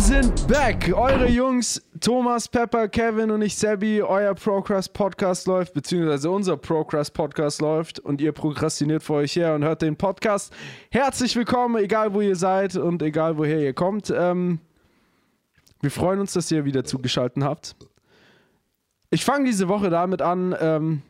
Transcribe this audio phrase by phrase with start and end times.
[0.00, 0.90] sind back.
[0.94, 4.00] Eure Jungs Thomas, Pepper, Kevin und ich, Sebi.
[4.00, 9.54] Euer Procrast Podcast läuft, beziehungsweise unser Procrast Podcast läuft und ihr prokrastiniert vor euch her
[9.54, 10.54] und hört den Podcast.
[10.90, 14.10] Herzlich willkommen, egal wo ihr seid und egal woher ihr kommt.
[14.10, 14.60] Ähm,
[15.82, 17.76] wir freuen uns, dass ihr wieder zugeschaltet habt.
[19.10, 21.02] Ich fange diese Woche damit an, ähm,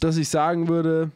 [0.00, 1.12] dass ich sagen würde,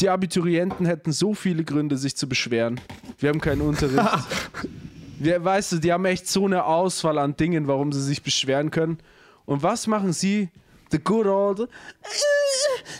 [0.00, 2.80] die Abiturienten hätten so viele Gründe, sich zu beschweren.
[3.18, 3.98] Wir haben keinen Unterricht.
[5.20, 8.70] Wir, weißt du, die haben echt so eine Auswahl an Dingen, warum sie sich beschweren
[8.70, 8.98] können.
[9.46, 10.48] Und was machen sie?
[10.92, 11.60] The good old.
[11.60, 11.66] "Äh,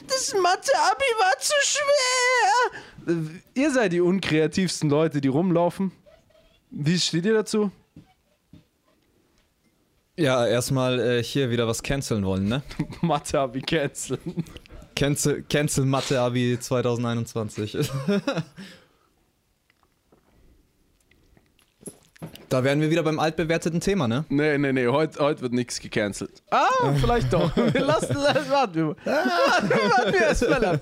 [0.08, 3.22] Das Mathe-Abi war zu schwer.
[3.54, 5.92] Ihr seid die unkreativsten Leute, die rumlaufen.
[6.70, 7.70] Wie steht ihr dazu?
[10.16, 12.62] Ja, erstmal äh, hier wieder was canceln wollen, ne?
[13.02, 14.44] Mathe-Abi canceln.
[14.98, 17.78] Cancel, cancel Mathe Abi 2021.
[22.48, 24.24] da wären wir wieder beim altbewerteten Thema, ne?
[24.28, 26.42] Nee, nee, nee, heute heut wird nichts gecancelt.
[26.50, 26.66] Ah,
[27.00, 27.52] vielleicht doch.
[27.56, 28.96] Lass, lass, warten wir mal.
[29.04, 30.80] Warten wir- warten wir erst mal ab.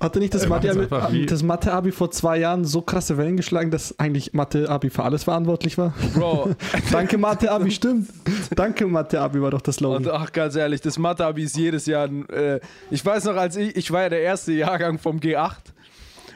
[0.00, 4.32] Hatte nicht das machen's Mathe-Abi Mathe-Abi vor zwei Jahren so krasse Wellen geschlagen, dass eigentlich
[4.32, 5.92] Mathe-Abi für alles verantwortlich war?
[6.14, 6.50] Bro,
[6.92, 8.08] Danke Mathe-Abi, stimmt.
[8.54, 10.22] Danke Mathe-Abi war doch das Und Slogan.
[10.22, 12.08] ach, ganz ehrlich, das Mathe-Abi ist jedes Jahr.
[12.30, 15.52] Äh, ich weiß noch, als ich, ich war ja der erste Jahrgang vom G8.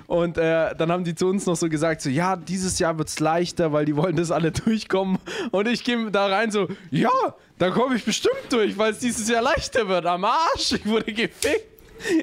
[0.09, 3.09] Und äh, dann haben die zu uns noch so gesagt: so, Ja, dieses Jahr wird
[3.09, 5.19] es leichter, weil die wollen das alle durchkommen.
[5.53, 7.11] Und ich gehe da rein so: Ja,
[7.59, 10.05] da komme ich bestimmt durch, weil es dieses Jahr leichter wird.
[10.05, 11.72] Am Arsch, ich wurde gefickt.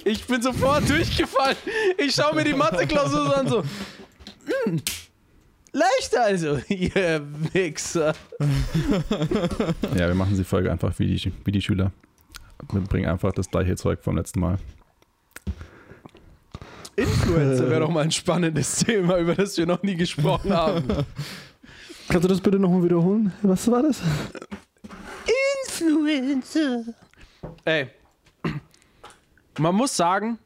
[0.06, 1.58] Ich bin sofort durchgefallen.
[1.98, 3.64] Ich schaue mir die Mathe-Klausur so an, so:
[4.64, 4.82] hm,
[5.72, 7.22] Leichter also, ihr
[7.54, 8.14] Wichser.
[9.96, 11.92] Ja, wir machen die Folge einfach wie die, wie die Schüler.
[12.72, 14.58] Wir bringen einfach das gleiche Zeug vom letzten Mal.
[16.96, 20.86] Influencer wäre doch mal ein spannendes Thema, über das wir noch nie gesprochen haben.
[22.10, 23.32] Kannst du das bitte nochmal wiederholen?
[23.42, 24.02] Was war das?
[25.64, 26.84] Influencer.
[27.64, 27.88] Ey,
[29.60, 30.40] man muss sagen,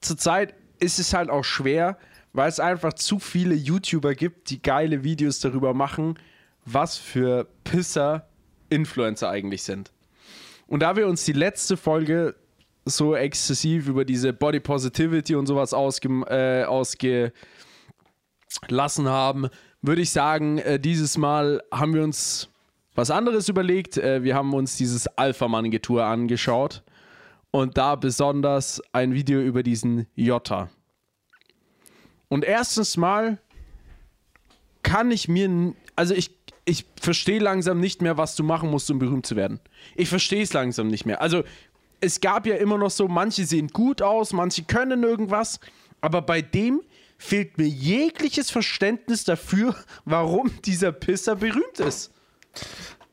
[0.00, 1.98] zurzeit ist es halt auch schwer,
[2.32, 6.18] weil es einfach zu viele YouTuber gibt, die geile Videos darüber machen,
[6.64, 8.26] was für Pisser
[8.70, 9.92] Influencer eigentlich sind.
[10.66, 12.34] Und da wir uns die letzte Folge
[12.84, 17.34] so exzessiv über diese Body Positivity und sowas ausge, äh, ausgelassen
[19.08, 19.48] haben,
[19.82, 22.48] würde ich sagen, äh, dieses Mal haben wir uns
[22.94, 23.98] was anderes überlegt.
[23.98, 26.82] Äh, wir haben uns dieses Alpha-Mann-Getue angeschaut
[27.52, 30.68] und da besonders ein Video über diesen Jota.
[32.28, 33.38] Und erstens mal
[34.82, 38.98] kann ich mir, also ich, ich verstehe langsam nicht mehr, was du machen musst, um
[38.98, 39.60] berühmt zu werden.
[39.94, 41.20] Ich verstehe es langsam nicht mehr.
[41.20, 41.44] Also
[42.00, 45.60] es gab ja immer noch so, manche sehen gut aus, manche können irgendwas,
[46.00, 46.80] aber bei dem
[47.18, 49.76] fehlt mir jegliches Verständnis dafür,
[50.06, 52.10] warum dieser Pisser berühmt ist.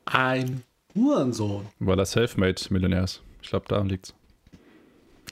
[0.05, 0.63] Ein
[0.95, 1.67] Hurensohn.
[1.79, 3.21] Weil er Selfmade-Millionär ist.
[3.41, 4.13] Ich glaube, daran liegt's.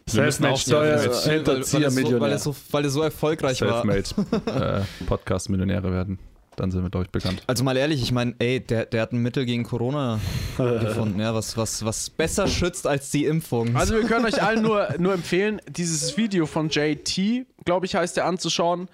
[0.07, 2.29] Selfmade auch Steuer- schnell äh, weil, er so, weil, Millionär.
[2.29, 3.84] er so, weil er so erfolgreich war.
[3.85, 6.19] Selfmade-Podcast-Millionäre werden.
[6.56, 7.44] Dann sind wir, glaube ich, bekannt.
[7.45, 10.19] Also mal ehrlich, ich meine, ey, der, der hat ein Mittel gegen Corona
[10.57, 13.75] gefunden, ja, was, was, was besser schützt als die Impfung.
[13.75, 18.17] Also wir können euch allen nur, nur empfehlen, dieses Video von JT, glaube ich, heißt
[18.17, 18.88] der, anzuschauen,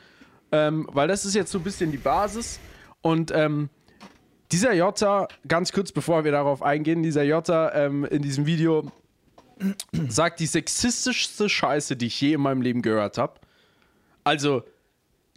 [0.51, 2.59] ähm, weil das ist jetzt so ein bisschen die Basis.
[3.01, 3.69] Und ähm,
[4.51, 8.91] dieser Jota, ganz kurz bevor wir darauf eingehen, dieser Jota ähm, in diesem Video
[10.09, 13.39] sagt die sexistischste Scheiße, die ich je in meinem Leben gehört habe.
[14.23, 14.63] Also,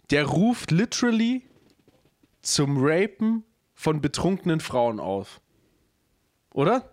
[0.09, 1.43] der ruft literally
[2.41, 5.41] zum Rapen von betrunkenen Frauen auf.
[6.53, 6.91] Oder?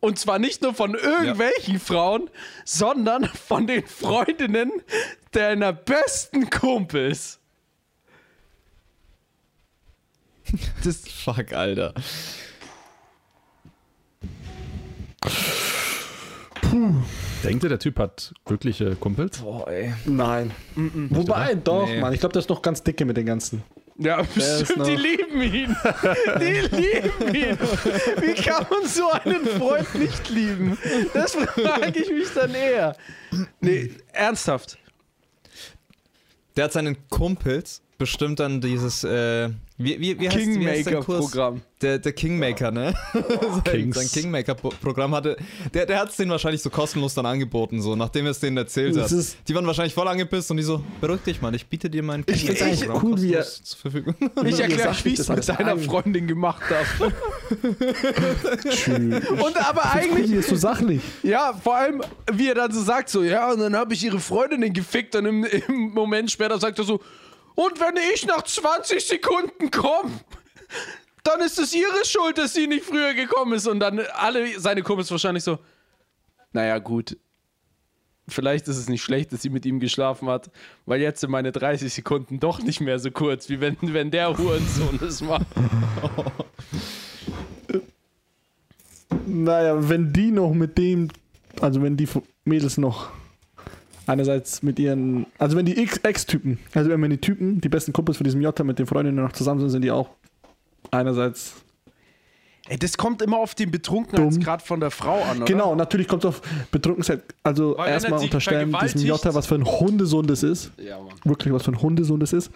[0.00, 2.28] Und zwar nicht nur von irgendwelchen Frauen,
[2.64, 4.70] sondern von den Freundinnen
[5.30, 7.38] deiner besten Kumpels.
[10.84, 11.94] Das, Fuck, Alter.
[17.44, 19.38] Denkt ihr, der Typ hat wirkliche Kumpels?
[19.38, 19.92] Boah, ey.
[20.06, 20.50] Nein.
[20.74, 22.00] Wobei, doch, Nee.
[22.00, 22.12] Mann.
[22.12, 23.62] Ich glaube, der ist noch ganz dicke mit den ganzen.
[23.96, 25.76] ja, bestimmt, die lieben ihn.
[26.40, 27.58] Die lieben ihn.
[28.20, 30.76] Wie kann man so einen Freund nicht lieben?
[31.12, 32.96] Das frage ich mich dann eher.
[33.60, 34.78] Nee, ernsthaft.
[36.56, 40.38] Der hat seinen Kumpels bestimmt dann dieses, äh, wie, wie, wie heißt?
[40.38, 41.62] Kingmaker-Programm.
[41.82, 42.94] Der, der Kingmaker, ne?
[43.66, 45.36] sein, sein Kingmaker-Programm hatte.
[45.74, 48.56] Der, der hat es denen wahrscheinlich so kostenlos dann angeboten, so, nachdem er es denen
[48.56, 49.36] erzählt Das hat.
[49.48, 52.24] Die waren wahrscheinlich voll angepisst und die so, beruhig dich mal, ich biete dir mein
[52.26, 54.14] Ich find's eigentlich Kingmaker-Programm cool, wie er- kostenlos zur Verfügung.
[54.46, 55.80] Ich erkläre, wie ich das es mit deiner ein.
[55.80, 57.12] Freundin gemacht habe.
[58.68, 59.28] Tschüss.
[59.30, 61.00] Und aber eigentlich, Eigentlich ist so sachlich.
[61.22, 64.20] ja, vor allem, wie er dann so sagt, so, ja, und dann habe ich ihre
[64.20, 67.00] Freundinnen gefickt und im, im Moment später sagt er so,
[67.54, 70.10] Und wenn ich nach 20 Sekunden komme,
[71.22, 73.66] dann ist es ihre Schuld, dass sie nicht früher gekommen ist.
[73.66, 75.58] Und dann alle seine Kumpels wahrscheinlich so,
[76.52, 77.16] naja, gut.
[78.26, 80.50] Vielleicht ist es nicht schlecht, dass sie mit ihm geschlafen hat,
[80.86, 84.36] weil jetzt sind meine 30 Sekunden doch nicht mehr so kurz, wie wenn, wenn der
[84.36, 85.46] Hurensohn es macht.
[89.26, 91.08] Naja, wenn die noch mit dem,
[91.60, 92.08] also wenn die
[92.44, 93.10] Mädels noch
[94.06, 98.24] einerseits mit ihren, also wenn die Ex-Typen, also wenn die Typen, die besten Kumpels von
[98.24, 100.10] diesem Jota mit den Freundinnen noch zusammen sind, sind die auch
[100.90, 101.54] einerseits
[102.66, 105.44] Ey, das kommt immer auf den Betrunkenheitsgrad von der Frau an, oder?
[105.44, 106.40] Genau, natürlich kommt es auf
[106.70, 107.22] Betrunkenheit.
[107.42, 110.70] Also Weil er erstmal unterstellen diesem Jota, was für ein Hundesohn das ist.
[110.78, 111.12] Ja, Mann.
[111.24, 112.50] Wirklich, was für ein Hundesohn das ist.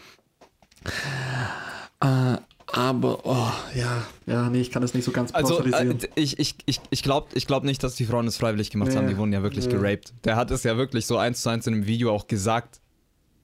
[2.78, 6.54] Aber, oh, ja, ja, nee, ich kann das nicht so ganz Also, äh, ich, ich,
[6.64, 9.06] ich, ich glaube ich glaub nicht, dass die Frauen das freiwillig gemacht haben.
[9.06, 9.14] Nee.
[9.14, 9.72] Die wurden ja wirklich Nee.
[9.72, 10.12] geraped.
[10.24, 12.80] Der hat es ja wirklich so eins zu eins in dem Video auch gesagt.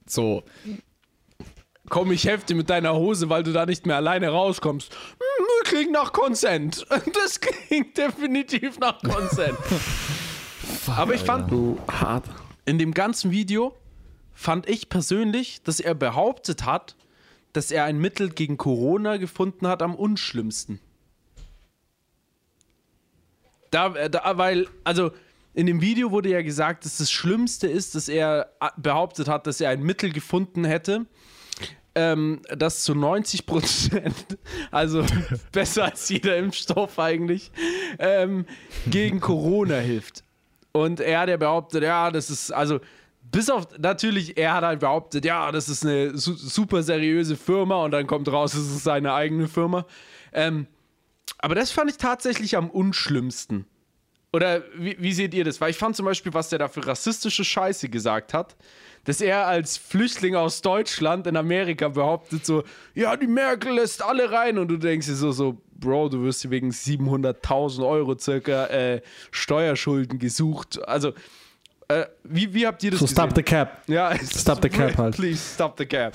[0.06, 0.44] So,
[1.88, 4.92] Komm, ich helfe dir mit deiner Hose, weil du da nicht mehr alleine rauskommst.
[4.94, 6.86] Hm, klingt nach Consent.
[7.12, 9.58] Das klingt definitiv nach Consent.
[10.86, 12.24] Aber ich fand, so hart.
[12.66, 13.74] in dem ganzen Video
[14.32, 16.94] fand ich persönlich, dass er behauptet hat,
[17.54, 20.80] dass er ein Mittel gegen Corona gefunden hat am unschlimmsten.
[23.70, 25.12] Da, äh, da, weil, also
[25.54, 29.46] in dem Video wurde ja gesagt, dass das Schlimmste ist, dass er äh, behauptet hat,
[29.46, 31.06] dass er ein Mittel gefunden hätte,
[31.94, 34.38] ähm, das zu 90 Prozent,
[34.72, 35.06] also
[35.52, 37.52] besser als jeder Impfstoff eigentlich,
[38.00, 38.46] ähm,
[38.88, 40.24] gegen Corona hilft.
[40.72, 42.80] Und er hat ja behauptet, ja, das ist, also,
[43.30, 47.84] bis auf, natürlich, er hat halt behauptet, ja, das ist eine su super seriöse Firma
[47.84, 49.86] und dann kommt raus, es ist seine eigene Firma.
[50.32, 50.66] Ähm,
[51.38, 53.66] aber das fand ich tatsächlich am unschlimmsten.
[54.32, 55.60] Oder wie, wie seht ihr das?
[55.60, 58.56] Weil ich fand zum Beispiel, was der da für rassistische Scheiße gesagt hat,
[59.04, 64.32] dass er als Flüchtling aus Deutschland in Amerika behauptet so, ja, die Merkel lässt alle
[64.32, 68.66] rein und du denkst dir so, so, Bro, du wirst hier wegen 700.000 Euro circa
[68.66, 70.82] äh, Steuerschulden gesucht.
[70.88, 71.12] Also,
[71.88, 73.16] äh, wie, wie habt ihr das So, gesehen?
[73.16, 73.82] stop the cap.
[73.88, 75.14] ja, Stop the cap halt.
[75.16, 76.14] Please stop the cap.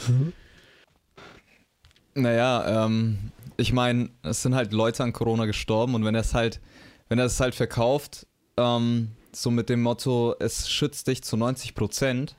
[2.16, 6.34] naja, ähm, ich meine, es sind halt Leute an Corona gestorben und wenn er es
[6.34, 6.60] halt,
[7.08, 8.26] wenn er es halt verkauft,
[8.58, 12.36] ähm, so mit dem Motto, es schützt dich zu 90 Prozent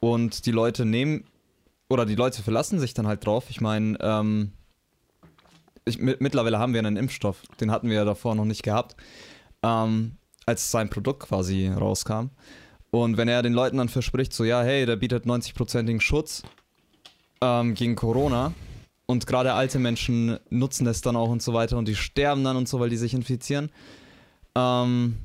[0.00, 1.24] und die Leute nehmen
[1.88, 3.44] oder die Leute verlassen sich dann halt drauf.
[3.50, 4.52] Ich meine, ähm,
[5.84, 8.96] ich, mit, mittlerweile haben wir einen Impfstoff, den hatten wir ja davor noch nicht gehabt,
[9.62, 10.16] ähm,
[10.46, 12.30] als sein Produkt quasi rauskam.
[12.90, 16.42] Und wenn er den Leuten dann verspricht, so ja, hey, der bietet 90-prozentigen Schutz
[17.40, 18.52] ähm, gegen Corona
[19.06, 22.56] und gerade alte Menschen nutzen das dann auch und so weiter und die sterben dann
[22.56, 23.70] und so, weil die sich infizieren.
[24.54, 25.16] Ähm,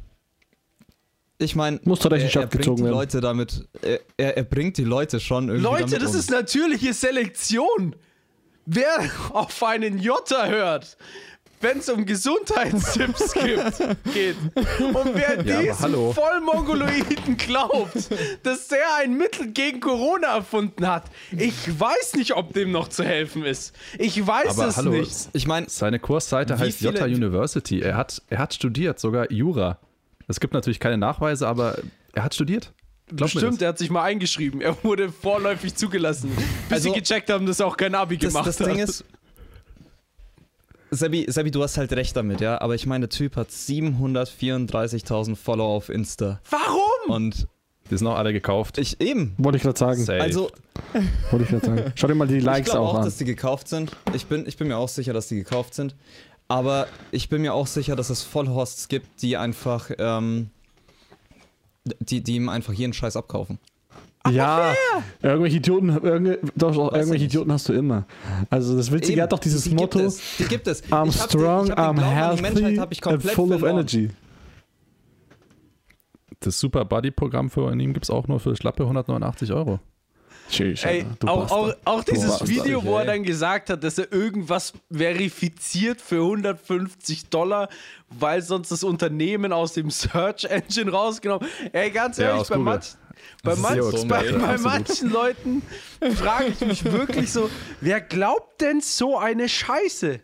[1.39, 2.95] ich meine, Muss zur er, er Rechenschaft bringt gezogen die werden.
[2.95, 6.19] Leute damit, er, er, er bringt die Leute schon irgendwie Leute, damit das um.
[6.19, 7.95] ist natürliche Selektion.
[8.65, 10.97] Wer auf einen Jota hört,
[11.61, 13.77] wenn es um Gesundheitstipps gibt,
[14.13, 14.35] geht.
[14.79, 16.13] Und wer Ja, diesen.
[16.13, 18.09] Vollmongoloiden glaubt,
[18.43, 23.03] dass der ein Mittel gegen Corona erfunden hat, ich weiß nicht, ob dem noch zu
[23.03, 23.75] helfen ist.
[23.97, 24.91] Ich weiß Aber es hallo.
[24.91, 25.29] nicht.
[25.33, 27.81] Ich meine, Seine Kursseite heißt Jota University.
[27.81, 29.79] Er hat, er hat studiert, sogar Jura.
[30.27, 31.77] Es gibt natürlich keine Nachweise, aber
[32.13, 32.73] er hat studiert.
[33.07, 34.59] Glaub mir Bestimmt, er hat sich mal eingeschrieben.
[34.59, 36.29] Er wurde vorläufig zugelassen.
[36.35, 36.45] Bis
[36.79, 38.67] Also- sie gecheckt haben, dass er auch kein Abi das, gemacht das hat.
[38.67, 39.05] Ding ist,
[40.91, 45.35] Sebi, Sebi, du hast halt recht damit, ja, aber ich meine, der Typ hat 734.000
[45.35, 47.13] Follower auf Insta Warum?
[47.13, 47.47] und
[47.89, 48.77] Die sind auch alle gekauft.
[48.77, 50.03] ich eben, Wollte ich gerade sagen.
[50.03, 50.21] Safe.
[50.21, 50.49] also
[51.31, 51.91] Wollte ich gerade sagen.
[51.95, 53.05] Schau dir mal die Ich Likes glaube auch, auch, an.
[53.05, 53.91] dass die gekauft sind.
[54.13, 55.95] Ich bin, ich bin mir auch sicher, dass die gekauft sind.
[56.49, 60.49] Aber ich bin mir auch sicher, dass es Vollhorsts gibt, die einfach, ähm,
[61.83, 63.59] die, die ihm einfach jeden Scheiß abkaufen.
[64.31, 64.73] Ja,
[65.21, 67.25] irgendwelche Idioten, irgende, doch, doch, Weiß irgendwelche.
[67.25, 68.05] Idioten hast du immer.
[68.49, 70.83] Also das Witzige Eben, hat doch dieses die Motto, Gibt es, die gibt es.
[70.85, 74.09] I'm Ich hab den- strong, ich I'm healthy komplett full of energy.
[76.39, 79.79] Das Super Buddy-Programm von ihm gibt es auch nur für schlappe 189 Euro.
[80.49, 84.13] Tschüss, Ey, auch, auch, auch dieses Bastard, Video, wo er dann gesagt hat, dass er
[84.13, 87.67] irgendwas verifiziert für 150 Dollar,
[88.07, 91.45] weil sonst das Unternehmen aus dem Search Engine rausgenommen.
[91.73, 92.73] Ey, ganz Ja, ehrlich, aus bei, Google.
[92.75, 92.85] manch,
[93.43, 95.61] bei, manch, so bei, bei manchen Leuten
[96.15, 97.49] frage ich mich wirklich so,
[97.81, 100.19] wer glaubt denn so eine Scheiße?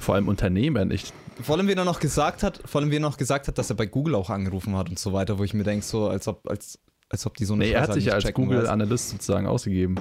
[0.00, 0.90] Vor allem Unternehmen.
[0.90, 3.58] Ich, Vor allem, wie er noch gesagt hat, vor allem, wie er noch gesagt hat,
[3.58, 6.08] dass er bei Google auch angerufen hat und so weiter, wo ich mir denke, so,
[6.08, 6.78] als ob, als,
[7.08, 8.32] als ob die so eine nee, er Scheiße hat halt sich ja als?
[8.32, 9.96] Google-Analyst sozusagen ausgegeben.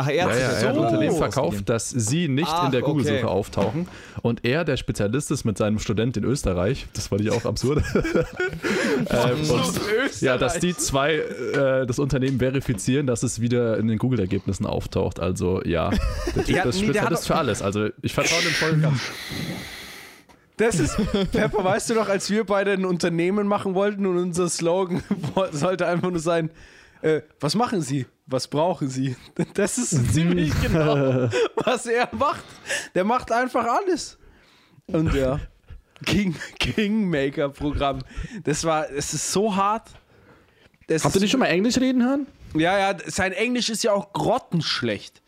[0.00, 2.66] Ach, er Ja, hat ja, sich er hat so Unternehmen verkauft, dass sie nicht Ach,
[2.66, 3.26] in der Google-Suche okay.
[3.26, 3.88] auftauchen.
[4.22, 7.84] Und er, der Spezialist ist mit seinem Student in Österreich, das fand ich auch absurd.
[7.94, 13.98] ähm, und, ja, dass die zwei äh, das Unternehmen verifizieren, dass es wieder in den
[13.98, 15.20] Google-Ergebnissen auftaucht.
[15.20, 15.90] Also ja,
[16.34, 17.60] der Typ Ja, ist nee, Spezialist für alles.
[17.60, 19.00] Also ich vertraue dem voll ganz.
[20.56, 20.96] Das ist,
[21.32, 25.02] Pepper, weißt du noch, als wir beide ein Unternehmen machen wollten und unser Slogan
[25.52, 26.50] sollte einfach nur sein,
[27.02, 28.06] äh, was machen Sie?
[28.30, 29.16] Was brauchen Sie?
[29.54, 32.44] Das ist ziemlich genau, was er macht.
[32.94, 34.18] Der macht einfach alles.
[34.86, 35.40] Und ja,
[36.06, 38.02] King, Kingmaker-Programm.
[38.44, 39.90] Das war, es ist so hart.
[40.86, 42.26] Das Habt ihr nicht schon mal Englisch reden hören?
[42.54, 45.22] Ja, ja, sein Englisch ist ja auch grottenschlecht.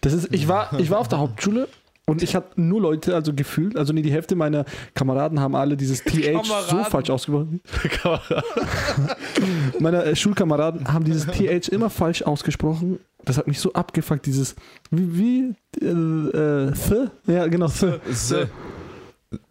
[0.00, 1.68] Das ist, ich war, ich war auf der Hauptschule
[2.08, 5.76] und ich hatte nur Leute, also gefühlt, also nee, die Hälfte meiner Kameraden haben alle
[5.76, 6.84] dieses TH so Kameraden.
[6.84, 7.60] falsch ausgesprochen.
[9.80, 13.00] Meine äh, Schulkameraden haben dieses TH immer falsch ausgesprochen.
[13.24, 14.54] Das hat mich so abgefuckt, dieses
[14.92, 17.10] wie, wie äh, äh, th?
[17.26, 18.00] Ja, genau, th.
[18.12, 18.44] So.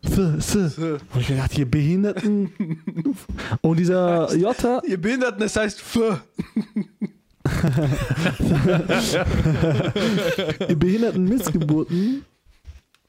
[0.02, 0.78] Th, th.
[1.14, 2.52] Und ich gedacht, ihr Behinderten.
[3.60, 6.00] Und dieser Jota, Ihr Behinderten, das heißt F.
[10.70, 12.26] ihr behinderten Missgeburten.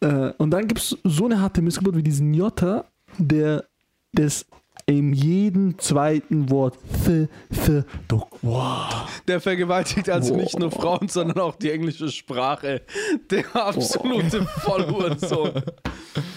[0.01, 2.85] Äh, und dann gibt es so eine harte Missgeburt wie diesen Jota,
[3.19, 3.65] der
[4.13, 4.47] das
[4.87, 9.09] in jedem zweiten Wort th, th, doch, wow.
[9.27, 10.43] Der vergewaltigt also Boah.
[10.43, 12.83] nicht nur Frauen, sondern auch die englische Sprache.
[13.31, 15.53] Der absolute Vollhurensohn.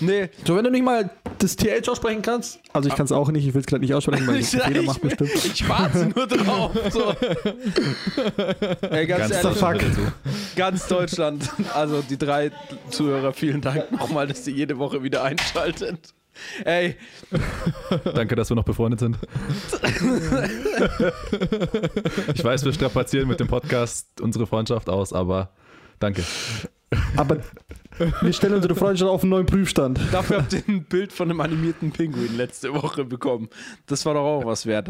[0.01, 3.29] Nee, So, wenn du nicht mal das TH aussprechen kannst, also ich kann es auch
[3.31, 5.31] nicht, ich will es gerade nicht aussprechen, weil ich Fehler mache bestimmt.
[5.46, 6.72] ich warte nur drauf.
[6.91, 7.13] So.
[8.89, 10.55] Ey, ganz, Ganz ehrlich, fuck.
[10.55, 12.51] ganz Deutschland, also die drei
[12.89, 16.13] Zuhörer, vielen Dank nochmal, dass ihr jede Woche wieder einschaltet.
[16.63, 16.96] Ey,
[18.13, 19.17] Danke, dass wir noch befreundet sind.
[22.34, 25.50] ich weiß, wir strapazieren mit dem Podcast unsere Freundschaft aus, aber
[26.00, 26.24] danke.
[27.17, 27.38] Aber
[28.22, 30.00] wir stellen unsere Freundschaft auf einen neuen Prüfstand.
[30.12, 33.50] dafür habt ihr ein Bild von einem animierten Pinguin letzte Woche bekommen.
[33.88, 34.89] Das war doch auch was wert.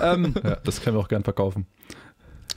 [0.00, 1.66] Ähm, Ja, das können wir auch gern verkaufen.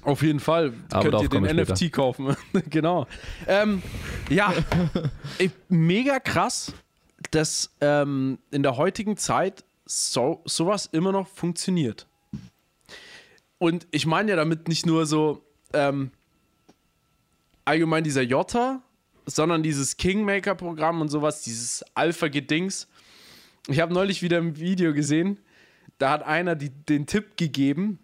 [0.02, 2.36] Auf jeden Fall Aber könnt ihr den NFT kaufen.
[2.70, 3.08] genau.
[3.48, 3.82] Ähm,
[4.30, 4.54] ja,
[5.70, 6.74] mega krass,
[7.32, 12.08] dass ähm, in der heutigen Zeit so, sowas immer noch funktioniert.
[13.58, 16.12] Und ich meine ja damit nicht nur so ähm,
[17.64, 18.82] allgemein dieser Jota,
[19.26, 22.88] sondern dieses Kingmaker-Programm und sowas, dieses Alpha-Gedings.
[23.68, 25.40] Ich habe neulich wieder ein Video gesehen,
[25.98, 28.00] da hat einer die, den Tipp gegeben,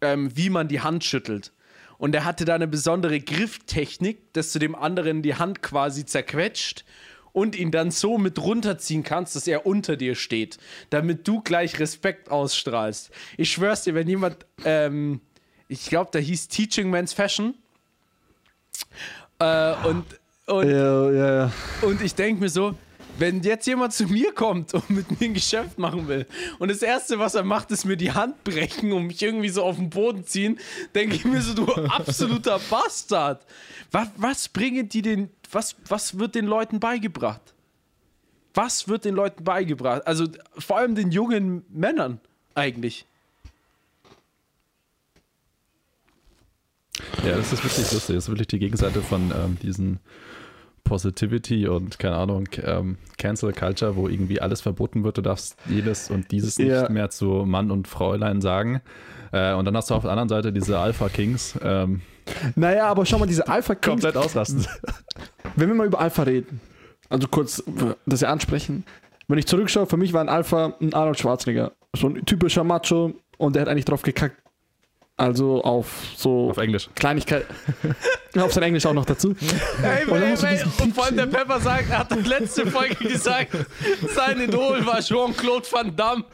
[0.00, 1.52] ähm, wie man die Hand schüttelt.
[1.98, 6.84] Und er hatte da eine besondere Grifftechnik, dass du dem anderen die Hand quasi zerquetscht
[7.32, 10.58] und ihn dann so mit runterziehen kannst, dass er unter dir steht,
[10.90, 13.10] damit du gleich Respekt ausstrahlst.
[13.36, 15.20] Ich schwör's dir, wenn jemand, ähm,
[15.68, 17.54] ich glaube, da hieß Teaching Man's Fashion.
[19.38, 20.04] Äh, und,
[20.52, 21.52] und Ja, ja, ja.
[21.82, 22.74] und ich denke mir so,
[23.18, 26.26] wenn jetzt jemand zu mir kommt und mit mir ein Geschäft machen will
[26.58, 29.62] und das Erste, was er macht, ist mir die Hand brechen und mich irgendwie so
[29.62, 30.58] auf den Boden ziehen,
[30.94, 33.44] denke ich mir so, du absoluter Bastard.
[33.90, 37.54] Was, was bringen die den, was, was wird den Leuten beigebracht?
[38.54, 40.06] Was wird den Leuten beigebracht?
[40.06, 40.26] Also
[40.58, 42.20] vor allem den jungen Männern
[42.54, 43.06] eigentlich.
[47.24, 48.14] Ja, das ist wirklich lustig.
[48.16, 50.00] Das ist wirklich die Gegenseite von ähm, diesen
[50.92, 55.16] Positivity und, keine Ahnung, ähm, Cancel Culture, wo irgendwie alles verboten wird.
[55.16, 56.82] Du darfst jedes und dieses Ja.
[56.82, 58.82] nicht mehr zu Mann und Fräulein sagen.
[59.32, 61.58] Äh, und dann hast du auf der anderen Seite diese Alpha Kings.
[61.64, 62.02] Ähm,
[62.56, 64.66] Naja, aber schau mal, diese Alpha Kings, komplett ausrasten.
[65.56, 66.60] wenn wir mal über Alpha reden,
[67.08, 67.62] also kurz
[68.04, 68.84] das ja ansprechen,
[69.28, 71.72] wenn ich zurückschaue, für mich war ein Alpha ein Arnold Schwarzenegger.
[71.96, 74.36] So ein typischer Macho und der hat eigentlich drauf gekackt.
[75.16, 76.88] Also auf so auf Englisch.
[76.94, 77.46] Kleinigkeit.
[78.38, 79.34] auf sein Englisch auch noch dazu.
[79.82, 82.10] Ey, Und dann hast du ey, diesen und vor allem der Pepper sagt, er hat
[82.12, 83.50] in der letzten Folge gesagt,
[84.14, 86.24] sein Idol war Jean-Claude Van Damme.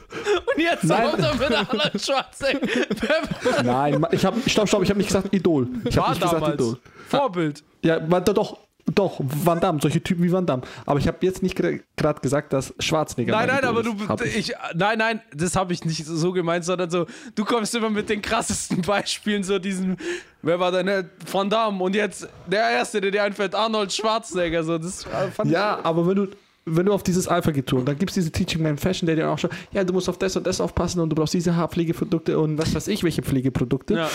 [0.54, 1.10] Und jetzt Nein.
[1.10, 2.86] kommt er mit Arnold Schwarzenegger.
[2.94, 5.66] Pepper Nein, ich habe, stopp, stopp, ich habe nicht gesagt Idol.
[5.84, 6.78] Ich habe war nicht gesagt damals Idol.
[7.08, 7.64] Vorbild.
[7.82, 8.58] Ja, war, doch,
[8.94, 10.62] doch, Van Damme, solche Typen wie Van Damme.
[10.86, 13.32] Aber ich habe jetzt nicht gerade gesagt, dass Schwarzenegger.
[13.32, 14.50] Nein, nein, aber du, ich.
[14.50, 18.08] ich, nein, nein, das habe ich nicht so gemeint, sondern so, du kommst immer mit
[18.08, 19.96] den krassesten Beispielen, so diesen,
[20.42, 24.78] wer war denn, Van Damme und jetzt der Erste, der dir einfällt, Arnold Schwarzenegger, so,
[24.78, 26.28] das äh, Ja, aber wenn du,
[26.64, 29.30] wenn du auf dieses Alpha getun, dann gibt es diese Teaching Man Fashion, der dir
[29.30, 32.38] auch schon, ja, du musst auf das und das aufpassen und du brauchst diese Haarpflegeprodukte
[32.38, 33.94] und was weiß ich, welche Pflegeprodukte.
[33.94, 34.10] ja.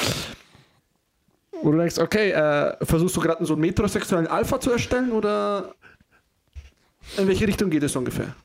[1.63, 5.73] Wo du denkst, okay, äh, versuchst du gerade so einen metrosexuellen Alpha zu erstellen oder
[7.17, 8.35] in welche Richtung geht es ungefähr?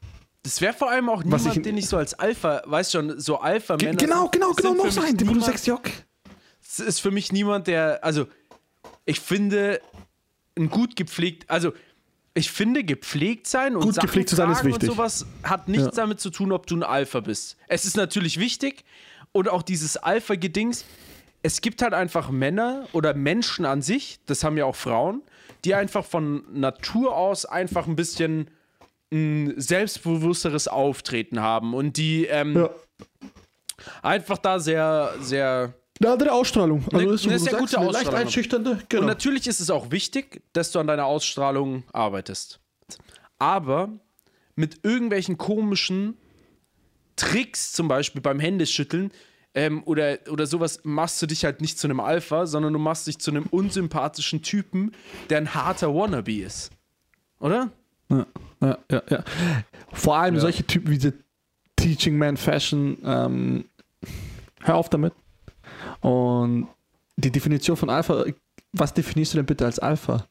[0.45, 3.19] Das wäre vor allem auch Was niemand, ich- den ich so als Alpha, weißt schon,
[3.21, 3.97] so Alpha-Männer.
[3.97, 5.83] genau, genau, genau, noch sein, wo du sagst, Jock.
[6.63, 8.27] Es ist für mich niemand, der, also
[9.05, 9.81] ich finde,
[10.57, 11.73] ein gut gepflegt, also
[12.35, 14.89] ich finde, gepflegt sein und Gut Sachen gepflegt zu sein ist wichtig.
[14.91, 15.91] und sowas hat nichts Ja.
[15.93, 17.57] damit zu tun, ob du ein Alpha bist.
[17.67, 18.85] Es ist natürlich wichtig
[19.33, 20.85] und auch dieses Alpha-Gedings.
[21.43, 25.23] Es gibt halt einfach Männer oder Menschen an sich, das haben ja auch Frauen,
[25.65, 28.51] die einfach von Natur aus einfach ein bisschen
[29.13, 32.71] ein selbstbewussteres Auftreten haben und die ähm, Ja.
[34.03, 36.85] einfach da sehr, sehr Eine andere Ausstrahlung.
[36.93, 38.21] Also Eine- ist eine sehr sagst, gute eine leicht Ausstrahlung.
[38.27, 38.79] einschüchternde.
[38.89, 39.03] Genau.
[39.03, 42.61] Und natürlich ist es auch wichtig, dass du an deiner Ausstrahlung arbeitest.
[43.39, 43.89] Aber
[44.57, 46.17] mit irgendwelchen komischen
[47.17, 49.11] Tricks, zum Beispiel beim Händeschütteln
[49.55, 53.07] ähm, oder, oder sowas, machst du dich halt nicht zu einem Alpha, sondern du machst
[53.07, 54.93] dich zu einem unsympathischen Typen,
[55.31, 56.71] der ein harter Wannabe ist.
[57.41, 57.71] Oder?
[58.11, 58.27] Ja,
[58.61, 59.25] ja, ja, ja.
[59.93, 61.15] Vor allem solche Typen wie diese
[61.77, 63.65] Teaching Man Fashion, ähm,
[64.61, 65.13] hör auf damit.
[66.01, 66.69] Und
[67.17, 68.25] die Definition von Alpha,
[68.73, 70.27] was definierst du denn bitte als Alpha?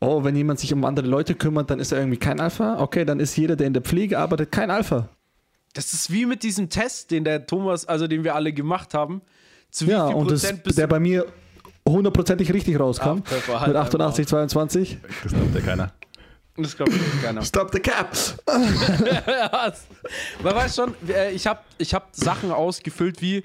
[0.00, 2.80] Oh, wenn jemand sich um andere Leute kümmert, dann ist er irgendwie kein Alpha.
[2.80, 5.08] Okay, dann ist jeder, der in der Pflege arbeitet, kein Alpha.
[5.76, 9.20] Das ist wie mit diesem Test, den der Thomas, also den wir alle gemacht haben.
[9.70, 11.26] Zu wie Ja, viel und das, Prozent bist der bei mir
[11.86, 13.20] hundertprozentig richtig rauskam.
[13.22, 14.98] Ach, Pfeffer, halt mit 88, 22.
[15.22, 15.92] Das glaubt ja keiner.
[16.56, 17.42] Das glaubt wirklich keiner.
[17.42, 18.16] Stop the cap!
[20.42, 23.44] Man weiß schon, äh, ich habe ich hab Sachen ausgefüllt wie,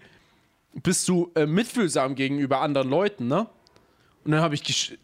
[0.82, 3.48] bist du äh, mitfühlsam gegenüber anderen Leuten, ne?
[4.24, 4.98] Und dann habe ich, gesch-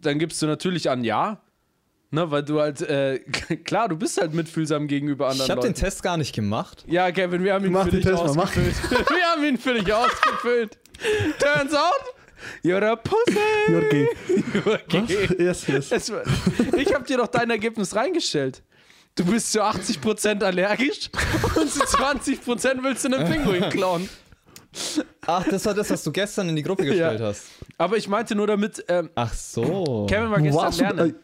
[0.00, 1.40] dann gibst du natürlich an Ja,
[2.10, 2.30] ne?
[2.30, 3.18] Weil du halt, äh,
[3.64, 5.74] klar, du bist halt mitfühlsam gegenüber anderen Ich habe den.
[5.74, 6.84] Test gar nicht gemacht.
[6.88, 8.74] ja, Kevin, wir haben ihn Mach für den dich Test ausgefüllt.
[8.90, 10.78] wir haben ihn für dich ausgefüllt.
[11.38, 12.14] Turns out,
[12.64, 13.38] you're a pussy.
[13.68, 14.08] Jürgi.
[14.66, 15.28] Okay.
[15.38, 15.92] Yes, yes.
[15.92, 16.12] Es
[16.76, 18.62] Ich habe dir doch dein Ergebnis reingestellt.
[19.14, 21.10] Du bist zu 80% allergisch
[21.56, 24.08] und zu 20% willst du einen Pinguin klauen.
[25.26, 27.46] Ach, das war das, was du gestern in die Gruppe gestellt hast.
[27.78, 30.06] Aber ich meinte nur damit, ähm, Ach so.
[30.08, 30.84] Kevin war gestern warst du?
[30.84, 31.14] lernen.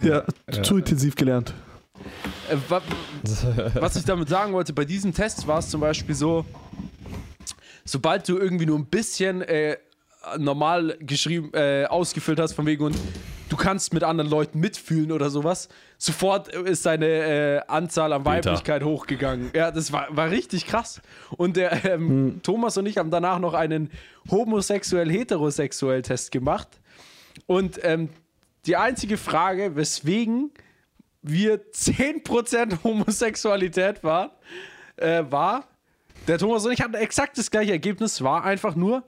[0.00, 0.24] Äh, ja,
[0.62, 1.52] zu intensiv gelernt.
[2.50, 2.82] Äh, wa-
[3.74, 6.44] was ich damit sagen wollte, bei diesem Test war es zum Beispiel so,
[7.84, 9.76] sobald du irgendwie nur ein bisschen äh,
[10.38, 12.96] normal geschrieben, äh, ausgefüllt hast, von wegen und
[13.50, 18.24] du kannst mit anderen Leuten mitfühlen oder sowas, sofort ist deine äh, Anzahl an.
[18.24, 19.50] Weiblichkeit hochgegangen.
[19.54, 21.00] Ja, das war, war richtig krass.
[21.36, 23.90] Und der ähm, Thomas und ich haben danach noch einen
[24.30, 26.68] homosexuell-heterosexuell-Test gemacht.
[27.46, 28.08] Und ähm,
[28.66, 30.52] die einzige Frage, weswegen
[31.22, 34.30] wir 10% Homosexualität waren,
[34.96, 35.68] äh, war,
[36.26, 39.04] der Thomas und ich hatten exakt das gleiche Ergebnis, war einfach nur,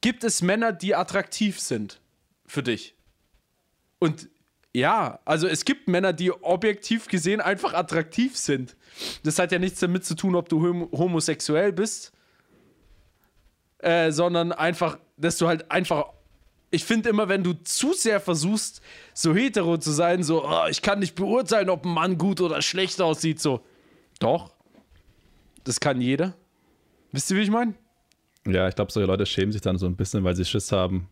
[0.00, 2.00] gibt es Männer, die attraktiv sind
[2.46, 2.94] für dich?
[3.98, 4.28] Und
[4.74, 8.76] ja, also es gibt Männer, die objektiv gesehen einfach attraktiv sind.
[9.22, 12.12] Das hat ja nichts damit zu tun, ob du hom homosexuell bist,
[13.78, 16.12] äh, sondern einfach, dass du halt einfach.
[16.72, 18.80] Ich finde immer, wenn du zu sehr versuchst,
[19.14, 22.62] so hetero zu sein, so, oh, ich kann nicht beurteilen, ob ein Mann gut oder
[22.62, 23.60] schlecht aussieht, so.
[24.18, 24.52] Doch.
[25.64, 26.34] Das kann jeder.
[27.12, 27.74] Wisst ihr, wie ich meine?
[28.46, 31.08] Ja, ich glaube, solche Leute schämen sich dann so ein bisschen, weil sie Schiss haben,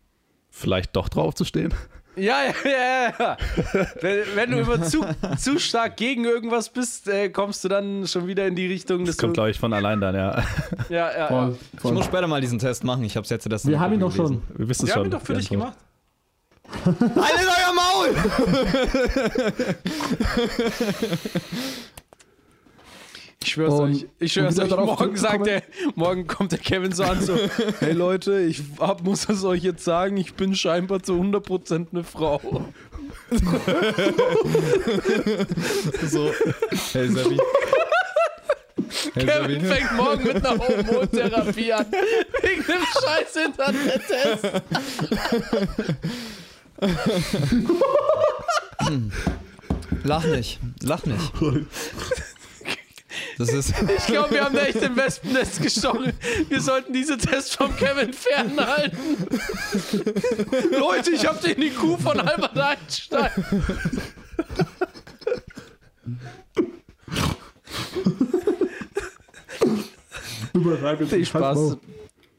[0.49, 1.73] vielleicht doch drauf zu stehen.
[2.17, 3.37] Ja, ja, ja, ja.
[4.01, 5.05] wenn, wenn du immer zu,
[5.37, 9.17] zu stark gegen irgendwas bist, äh, kommst du dann schon wieder in die Richtung, Das
[9.17, 10.43] kommt, glaube ich, von allein dann, ja.
[10.89, 11.27] Ja, ja, ja.
[11.27, 11.93] Voll, Ich voll.
[11.93, 13.03] muss später mal diesen Test machen.
[13.05, 13.65] Ich habe es jetzt das.
[13.65, 14.41] Wir haben ihn doch schon.
[14.57, 14.99] Wir wissen es Wir schon.
[15.03, 15.73] haben ihn doch für dich Antwort.
[15.73, 15.77] gemacht.
[17.15, 18.15] Haltet euer Maul!
[23.43, 24.05] Ich schwör's euch.
[24.19, 24.69] Ich schwör's euch.
[24.69, 27.35] darauf Morgen, sagt der, zurückzukommen- morgen kommt der Kevin so an, so:
[27.79, 32.03] Hey Leute, ich hab, muss es euch jetzt sagen, ich bin scheinbar zu 100% eine
[32.03, 32.39] Frau.
[36.07, 36.31] So.
[36.93, 37.37] Hey Sabi.
[39.13, 39.65] Hey Kevin Sabi.
[39.65, 41.85] fängt morgen mit einer Homotherapie an.
[42.41, 44.61] Wegen dem scheiß Internet-Test.
[50.03, 50.59] Lach nicht.
[50.81, 51.31] Lach nicht.
[53.41, 53.73] Das ist.
[53.97, 56.13] Ich glaube, wir haben da echt den besten Test gestochen.
[56.47, 58.97] Wir sollten diese Tests vom Kevin fernhalten.
[60.77, 63.31] Leute, ich habe den IQ von Albert Einstein.
[70.99, 71.29] Nicht.
[71.29, 71.77] Spaß.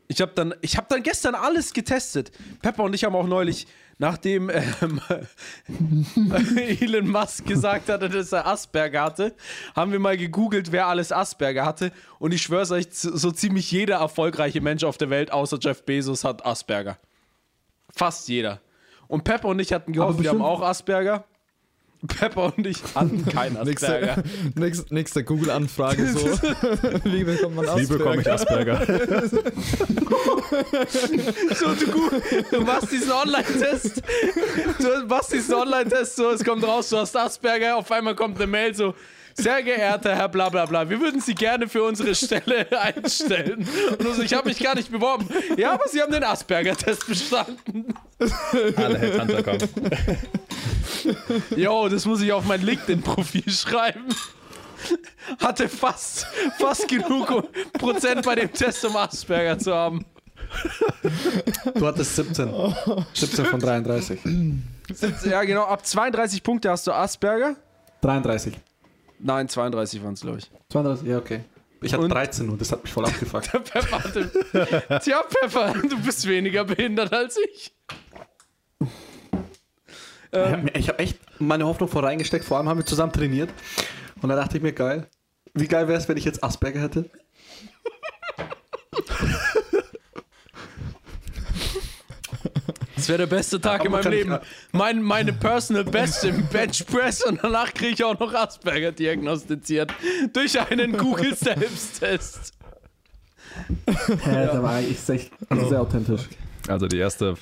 [0.08, 2.30] Ich habe dann, ich hab dann gestern alles getestet.
[2.60, 3.66] Pepper und ich haben auch neulich,
[3.98, 5.00] nachdem ähm,
[6.56, 9.34] Elon Musk gesagt hatte, dass er Asperger hatte,
[9.74, 11.92] haben wir mal gegoogelt, wer alles Asperger hatte.
[12.18, 16.24] Und ich schwör's euch, so ziemlich jeder erfolgreiche Mensch auf der Welt, außer Jeff Bezos,
[16.24, 16.98] hat Asperger.
[17.94, 18.60] Fast jeder.
[19.08, 21.24] Und Pepper und ich hatten gehofft, wir haben auch Asperger.
[22.06, 24.16] Pepper und ich hatten keinen Asperger.
[24.16, 26.18] Nächste, nächste, nächste Google-Anfrage so.
[27.04, 28.80] Wie bekommt man Wie bekomme ich Asperger?
[28.80, 29.22] Asperger?
[31.54, 34.02] So, du, du machst diesen Online-Test.
[34.78, 38.46] Du machst diesen Online-Test, so, es kommt raus, du hast Asperger, auf einmal kommt eine
[38.46, 38.94] Mail so.
[39.34, 43.66] Sehr geehrter Herr bla bla bla, wir würden Sie gerne für unsere Stelle einstellen.
[43.90, 45.28] Und du so, ich habe mich gar nicht beworben.
[45.56, 47.94] Ja, aber Sie haben den Asperger-Test bestanden.
[48.76, 49.68] Alle Headhunter kommen.
[51.56, 54.06] Jo, das muss ich auf mein LinkedIn-Profil schreiben.
[55.40, 56.26] Hatte fast,
[56.58, 60.04] fast genug Prozent bei dem Test, um Asperger zu haben.
[61.74, 62.52] Du hattest 17.
[63.14, 64.20] 17 von 33.
[65.24, 67.56] Ja, genau, ab 32 Punkte hast du Asperger.
[68.02, 68.54] 33.
[69.22, 70.50] Nein, 32 waren es, glaube ich.
[70.70, 71.44] 32, ja, okay.
[71.80, 72.10] Ich hatte Und?
[72.10, 73.46] 13 und das hat mich voll abgefuckt.
[73.64, 75.00] Pfeffer hatte.
[75.00, 77.72] Tja, Pfeffer, du bist weniger behindert als ich.
[80.32, 83.50] Ähm, ich habe echt meine Hoffnung vor reingesteckt, vor allem haben wir zusammen trainiert.
[84.22, 85.08] Und da dachte ich mir, geil.
[85.54, 87.10] Wie geil wäre es, wenn ich jetzt Asperger hätte?
[93.02, 94.38] Das wäre der beste Tag Aber in meinem Leben.
[94.70, 99.92] Mein, meine Personal Best im Bench Press und danach kriege ich auch noch Asperger diagnostiziert.
[100.32, 102.52] Durch einen Google Selbsttest.
[103.86, 105.32] Hä, da war ich echt
[105.68, 106.22] sehr authentisch.
[106.68, 107.34] Also die erste,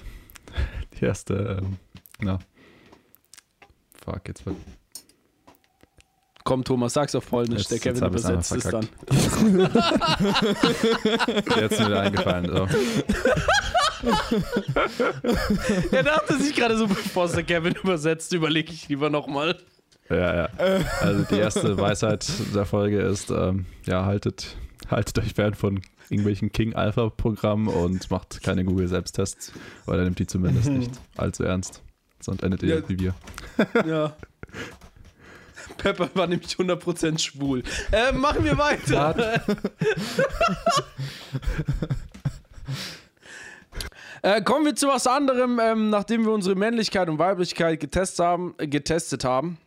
[0.99, 1.77] die erste, ähm,
[2.20, 2.38] na.
[4.03, 4.57] Fuck, jetzt wird.
[6.42, 7.59] Komm, Thomas, sag's auf Polnisch.
[7.68, 8.88] Jetzt- Der Kevin übersetzt es dann.
[11.61, 12.46] Jetzt ist mir wieder eingefallen.
[12.46, 12.66] So.
[15.93, 19.59] Er dachte sich gerade so, bevor es der Kevin übersetzt, überlege ich lieber nochmal.
[20.09, 20.49] Ja, ja.
[21.01, 24.57] Also die erste Weisheit der Folge ist, ähm, ja, haltet,
[24.91, 29.53] haltet euch fern von irgendwelchen King-Alpha-Programmen und macht keine Google-Selbsttests,
[29.87, 31.83] weil er nimmt die zumindest nicht allzu ernst.
[32.21, 32.89] Sonst endet ihr Ja.
[32.89, 33.15] wie wir.
[33.87, 34.17] Ja.
[35.79, 37.63] Pepper war nämlich 100% schwul.
[37.93, 39.41] Äh, machen wir weiter.
[44.23, 48.55] Äh, kommen wir zu was anderem, ähm, nachdem wir unsere Männlichkeit und Weiblichkeit getestet haben.
[48.59, 49.59] Äh, getestet haben.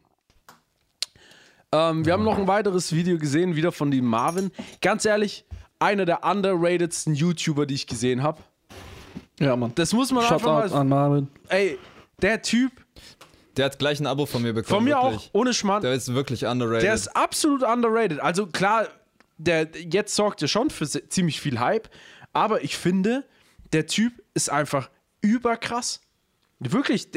[1.72, 4.52] Ähm, wir haben noch ein weiteres Video gesehen, wieder von dem Marvin.
[4.82, 5.44] Ganz ehrlich,
[5.80, 8.40] einer der underratedsten YouTuber, die ich gesehen habe.
[9.40, 9.72] Ja, Mann.
[9.76, 10.80] Das muss man einfach Shoutout mal.
[10.82, 11.28] an Marvin.
[11.50, 11.80] Ey,
[12.22, 12.72] der Typ,
[13.58, 14.78] Der hat gleich ein Abo von mir bekommen.
[14.78, 15.30] von mir wirklich.
[15.34, 15.82] auch, ohne Schmarrn.
[15.82, 16.84] Der ist wirklich underrated.
[16.84, 18.20] Der ist absolut underrated.
[18.20, 18.88] Also klar,
[19.38, 21.90] der jetzt sorgt er schon für ziemlich viel Hype,
[22.34, 23.26] aber ich finde,
[23.74, 24.90] der Typ ist einfach
[25.22, 26.02] überkrass.
[26.60, 27.10] Wirklich,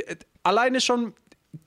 [0.43, 1.15] alleine schon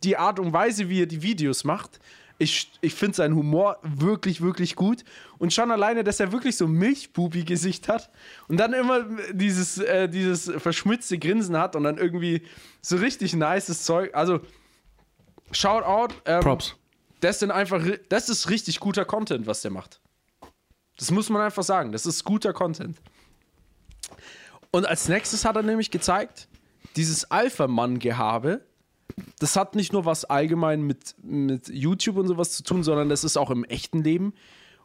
[0.04, 2.00] die Art und Weise, wie er die Videos macht.
[2.42, 5.04] Ich, ich finde seinen Humor wirklich, wirklich gut.
[5.40, 8.10] Und schon alleine, dass er wirklich so ein Milchbubi-Gesicht hat
[8.48, 12.44] und dann immer dieses, äh, dieses verschmitzte Grinsen hat und dann irgendwie
[12.82, 14.16] so richtig nices Zeug.
[14.16, 14.40] Also,
[15.52, 16.16] Shoutout.
[16.26, 16.76] Ähm, Props.
[17.20, 20.00] das sind einfach, das ist richtig guter Content, was der macht.
[20.98, 21.92] Das muss man einfach sagen.
[21.92, 22.98] Das ist guter Content.
[24.72, 26.48] Und als nächstes hat er nämlich gezeigt,
[26.96, 28.62] dieses Alpha-Mann-Gehabe,
[29.40, 33.24] das hat nicht nur was allgemein mit, mit YouTube und sowas zu tun, sondern das
[33.24, 34.34] ist auch im echten Leben.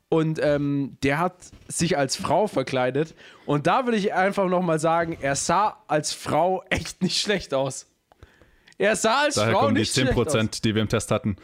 [0.09, 3.15] Und ähm, der hat sich als Frau verkleidet.
[3.47, 7.87] Und da will ich einfach nochmal sagen, er sah als Frau echt nicht schlecht aus.
[8.79, 10.35] Er sah als Daher Frau die nicht schlecht aus.
[10.35, 11.37] 10%, die wir im Test hatten.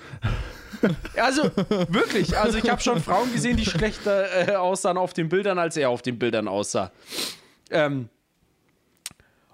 [1.16, 1.42] Also
[1.88, 5.76] wirklich, also ich habe schon Frauen gesehen, die schlechter äh, aussahen auf den Bildern, als
[5.76, 6.90] er auf den Bildern aussah.
[7.70, 8.08] Ähm,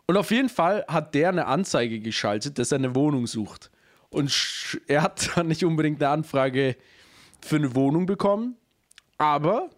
[0.07, 3.71] und auf jeden Fall hat der eine Anzeige geschaltet, dass er eine Wohnung sucht.
[4.09, 6.77] Und er hat dann nicht unbedingt eine Anfrage
[7.41, 8.57] für eine Wohnung bekommen,
[9.19, 9.71] aber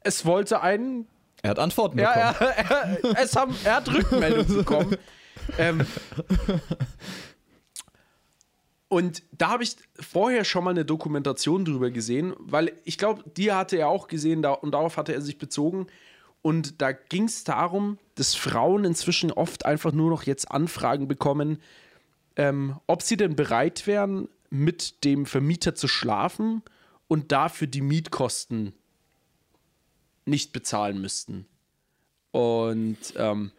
[0.00, 1.06] es wollte einen
[1.44, 2.52] er hat Antworten ja, bekommen.
[2.56, 4.96] er, er, es haben, er hat Rückmeldung bekommen.
[5.58, 5.86] ähm,
[8.88, 13.52] und da habe ich vorher schon mal eine Dokumentation drüber gesehen, weil ich glaube, die
[13.52, 15.86] hatte er auch gesehen da, und darauf hatte er sich bezogen.
[16.44, 21.58] Und da ging es darum, dass Frauen inzwischen oft einfach nur noch jetzt Anfragen bekommen,
[22.36, 26.60] ähm, ob sie denn bereit wären, mit dem Vermieter zu schlafen
[27.08, 28.74] und dafür die Mietkosten
[30.26, 31.46] nicht bezahlen müssten.
[32.30, 33.50] Und ähm,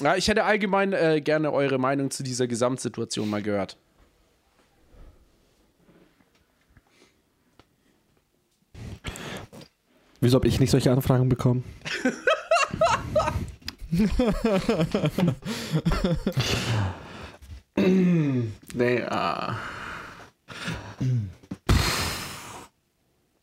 [0.00, 3.76] ja, ich hätte allgemein äh, gerne eure Meinung zu dieser Gesamtsituation mal gehört.
[10.20, 11.64] Wieso habe ich nicht solche Anfragen bekommen?
[18.74, 19.56] nee, ah.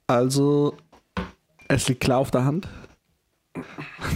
[0.05, 0.77] Also,
[1.67, 2.67] es liegt klar auf der Hand.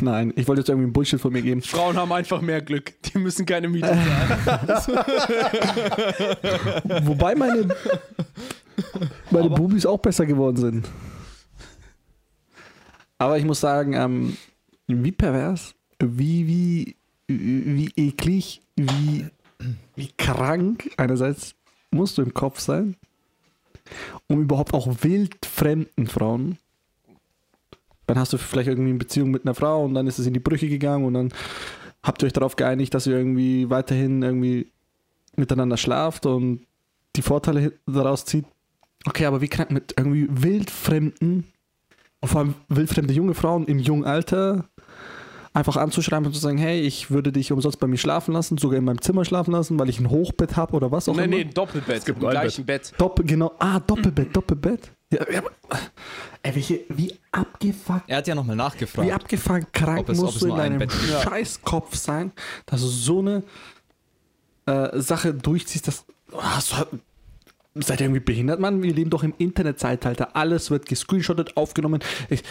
[0.01, 1.61] Nein, ich wollte jetzt irgendwie einen Bullshit von mir geben.
[1.63, 2.93] Frauen haben einfach mehr Glück.
[3.03, 3.87] Die müssen keine Miete
[4.67, 5.05] zahlen.
[7.03, 7.69] Wobei meine,
[9.31, 10.87] meine Bubis auch besser geworden sind.
[13.21, 14.35] Aber ich muss sagen, ähm,
[14.87, 16.95] wie pervers, wie, wie,
[17.27, 19.27] wie eklig, wie,
[19.95, 21.53] wie krank einerseits
[21.91, 22.95] musst du im Kopf sein,
[24.25, 26.57] um überhaupt auch wildfremden Frauen.
[28.07, 30.33] Dann hast du vielleicht irgendwie eine Beziehung mit einer Frau und dann ist es in
[30.33, 31.31] die Brüche gegangen und dann
[32.01, 34.71] habt ihr euch darauf geeinigt, dass ihr irgendwie weiterhin irgendwie
[35.35, 36.65] miteinander schlaft und
[37.15, 38.45] die Vorteile daraus zieht.
[39.05, 41.50] Okay, aber wie krank mit irgendwie wildfremden
[42.21, 44.65] und vor allem wildfremde junge Frauen im jungen Alter
[45.53, 48.77] einfach anzuschreiben und zu sagen, hey, ich würde dich umsonst bei mir schlafen lassen, sogar
[48.77, 51.35] in meinem Zimmer schlafen lassen, weil ich ein Hochbett habe oder was auch nee, immer.
[51.35, 51.97] nee, ein Doppelbett.
[51.97, 52.93] Es gibt im gleichen Bett.
[52.97, 53.51] Doppel, genau.
[53.59, 54.91] Ah, Doppelbett, Doppelbett.
[55.11, 55.41] Ja, ja,
[56.41, 59.05] ey, welche, wie abgefuckt, Er hat ja nochmal nachgefragt.
[59.05, 60.91] wie abgefuckt krank Ob es- musst du in deinem Bett.
[60.93, 62.31] Scheißkopf sein,
[62.65, 63.43] dass du so eine
[64.67, 66.99] äh, Sache durchziehst, dass oh, hast du,
[67.75, 68.83] seid ihr irgendwie behindert, Mann?
[68.83, 70.35] Wir leben doch im Internetzeitalter.
[70.35, 72.01] Alles wird gescreenshottet, aufgenommen.
[72.29, 72.43] Ich,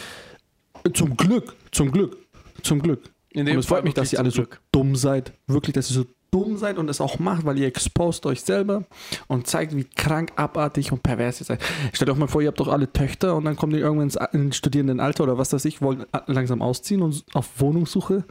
[0.94, 2.16] zum Glück, zum Glück,
[2.62, 3.10] zum Glück.
[3.34, 4.60] Und es freut mich, dass ihr alle zum so Glück.
[4.72, 5.32] dumm seid.
[5.46, 8.84] Wirklich, dass ihr so dumm seid und es auch macht, weil ihr expost euch selber
[9.26, 11.60] und zeigt, wie krank, abartig und pervers ihr seid.
[11.92, 14.18] Stellt euch mal vor, ihr habt doch alle Töchter und dann kommen die irgendwann ins,
[14.32, 18.24] ins Studierendenalter oder was weiß ich, wollen langsam ausziehen und auf Wohnungssuche.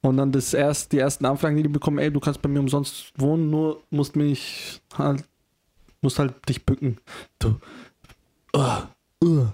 [0.00, 2.60] Und dann das erst, die ersten Anfragen, die die bekommen, ey, du kannst bei mir
[2.60, 5.24] umsonst wohnen, nur musst mich halt,
[6.00, 6.98] musst halt dich bücken.
[7.38, 7.60] Du,
[8.56, 8.82] uh,
[9.24, 9.46] uh,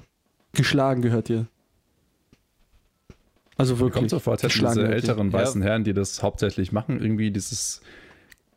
[0.52, 1.46] geschlagen gehört dir.
[3.56, 3.94] Also wirklich.
[3.94, 5.38] kommt so vor, als hätten geschlagen diese älteren Ja.
[5.38, 7.82] weißen Herren, die das hauptsächlich machen, irgendwie dieses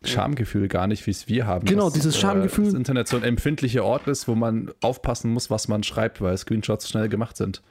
[0.03, 1.65] Schamgefühl gar nicht, wie es wir haben.
[1.65, 2.65] Genau, dass, dieses Schamgefühl.
[2.65, 6.21] Äh, das Internet so ein empfindlicher Ort ist, wo man aufpassen muss, was man schreibt,
[6.21, 7.61] weil Screenshots schnell gemacht sind.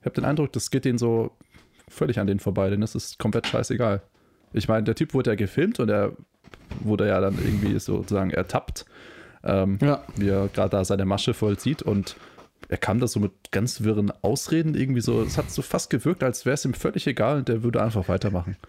[0.00, 1.32] Ich habe den Eindruck, das geht denen so
[1.88, 4.02] völlig an denen vorbei, denn das ist komplett scheißegal.
[4.52, 6.12] Ich meine, der Typ wurde ja gefilmt und er
[6.80, 8.86] wurde ja dann irgendwie sozusagen ertappt,
[9.46, 10.02] ähm, Ja.
[10.16, 12.16] wie er gerade da seine Masche vollzieht und
[12.68, 16.24] er kam da so mit ganz wirren Ausreden irgendwie so, es hat so fast gewirkt,
[16.24, 18.56] als wäre es ihm völlig egal und der würde einfach weitermachen.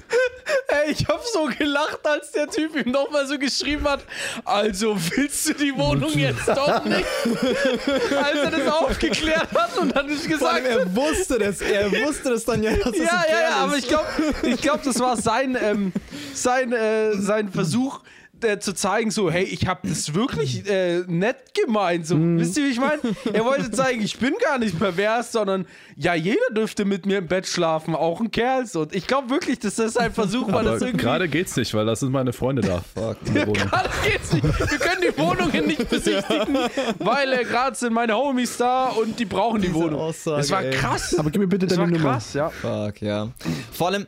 [0.69, 4.01] Ey, ich hab so gelacht, als der Typ ihm nochmal so geschrieben hat.
[4.43, 7.05] Also willst du die Wohnung jetzt doch nicht?
[8.21, 11.91] als er das aufgeklärt hat und dann nicht Vor allem, gesagt er wusste das, er
[12.05, 14.05] wusste das dann ja, dass das Ja, ja, ja, aber ich glaube,
[14.43, 15.93] ich glaub, das war sein, ähm,
[16.33, 18.01] sein, äh, sein Versuch
[18.43, 22.05] äh, zu zeigen, so, hey, ich habe das wirklich äh, nett gemeint.
[22.07, 22.99] So, Wisst ihr, wie ich meine?
[23.33, 27.27] Er wollte zeigen, ich bin gar nicht pervers, sondern ja, jeder dürfte mit mir im
[27.27, 28.65] Bett schlafen, auch ein Kerl.
[28.65, 28.81] So.
[28.81, 31.03] Und ich glaube wirklich, dass das sein Versuch war, das irgendwie.
[31.03, 32.81] gerade geht's nicht, weil das sind meine Freunde da.
[32.93, 33.17] Fuck.
[33.33, 34.43] Gerade geht's nicht.
[34.43, 36.57] Wir können die Wohnungen nicht besichtigen,
[36.99, 39.99] weil äh, gerade sind meine Homies da und die brauchen die Diese Wohnung.
[39.99, 40.71] Aussage, das war ey.
[40.71, 41.15] krass.
[41.17, 42.11] Aber gib mir bitte das deine war Nummer.
[42.13, 42.49] krass, ja.
[42.49, 43.29] Fuck, ja.
[43.71, 44.05] Vor allem,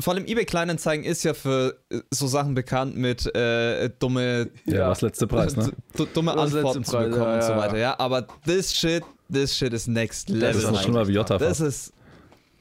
[0.00, 4.88] vor allem eBay Kleinanzeigen ist ja für äh, so Sachen bekannt mit äh, dumme, Ja,
[4.90, 5.70] was letzte Preis, ne?
[5.96, 7.98] du- dumme Was Antworten zu bekommen ja, und so weiter, ja.
[7.98, 10.40] Aber this shit, this shit is next level.
[10.48, 10.82] Das ist noch Mann.
[10.82, 11.92] schlimmer wie Jota Das ist,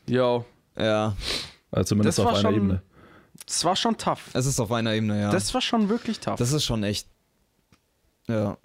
[0.07, 0.45] Yo,
[0.77, 1.15] ja,
[1.71, 2.81] Also zumindest Das auf war einer schon- Ebene.
[3.45, 4.29] das war schon tough.
[4.33, 5.31] es ist auf einer Ebene, ja.
[5.31, 6.39] Das, Das war schon wirklich tough.
[6.39, 7.07] ist schon echt,
[8.27, 8.57] ja.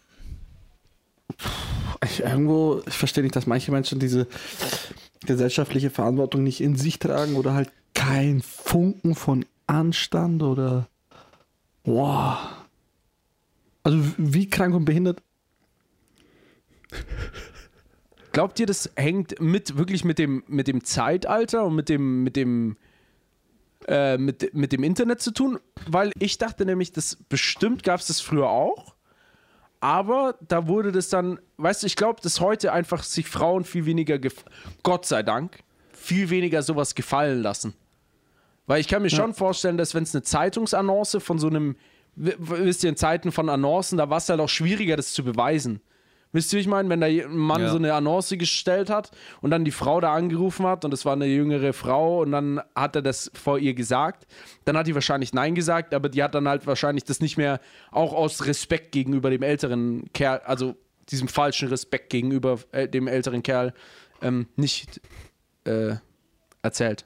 [2.05, 4.27] Ich, irgendwo, ich verstehe nicht, dass manche Menschen diese
[5.27, 7.71] gesellschaftliche Verantwortung nicht in sich tragen oder halt
[8.07, 10.89] kein Funken von Anstand oder
[11.85, 12.39] wow.
[13.83, 15.23] Also wie krank und behindert.
[18.33, 22.37] Glaubt ihr, das hängt mit wirklich mit dem, mit dem Zeitalter und mit dem, mit
[22.37, 22.77] dem,
[23.89, 25.59] äh, mit, mit dem Internet zu tun?
[25.87, 28.95] Weil ich dachte nämlich, das bestimmt gab es das früher auch.
[29.81, 33.87] Aber da wurde das dann, weißt du, ich glaube, dass heute einfach sich Frauen viel
[33.87, 34.19] weniger,
[34.83, 35.61] Gott sei Dank,
[35.93, 37.75] viel weniger sowas gefallen lassen.
[38.67, 41.77] Weil ich kann mir schon vorstellen, dass wenn es eine Zeitungsannonce von so einem,
[42.17, 45.81] wisst ihr, in Zeiten von Annoncen, da war es halt auch schwieriger, das zu beweisen.
[46.33, 46.89] Wisst ihr, wie ich meine?
[46.89, 47.69] Wenn da ein Mann Ja.
[47.71, 51.13] so eine Annonce gestellt hat und dann die Frau da angerufen hat und es war
[51.13, 54.27] eine jüngere Frau und dann hat er das vor ihr gesagt,
[54.65, 57.61] dann hat die wahrscheinlich Nein gesagt, aber die hat dann halt wahrscheinlich das nicht mehr
[57.93, 60.75] auch aus Respekt gegenüber dem älteren Kerl, also
[61.11, 63.73] diesem falschen Respekt gegenüber äh, dem älteren Kerl
[64.21, 65.01] ähm, nicht
[65.65, 65.95] äh,
[66.63, 67.05] erzählt.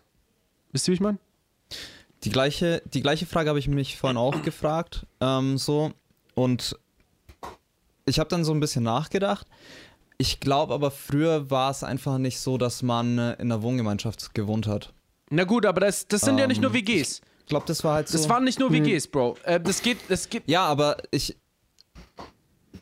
[0.72, 1.18] Wisst ihr, wie ich meine?
[2.24, 5.07] Die gleiche, die gleiche Frage habe ich mich vorhin auch gefragt.
[5.20, 5.92] Ähm, so.
[6.35, 6.76] Und
[8.07, 9.46] ich habe dann so ein bisschen nachgedacht.
[10.16, 13.20] Ich glaube aber, früher war es einfach nicht so, dass man in
[13.52, 14.92] einer Wohngemeinschaft gewohnt hat.
[15.31, 17.20] Na gut, aber das, das sind ja nicht nur Ähm, WGs.
[17.40, 18.18] Ich glaube, das war halt so.
[18.18, 19.37] Das waren nicht nur WGs, Bro.
[19.44, 20.42] Äh, das geht, das geht.
[20.46, 21.37] ja, aber ich.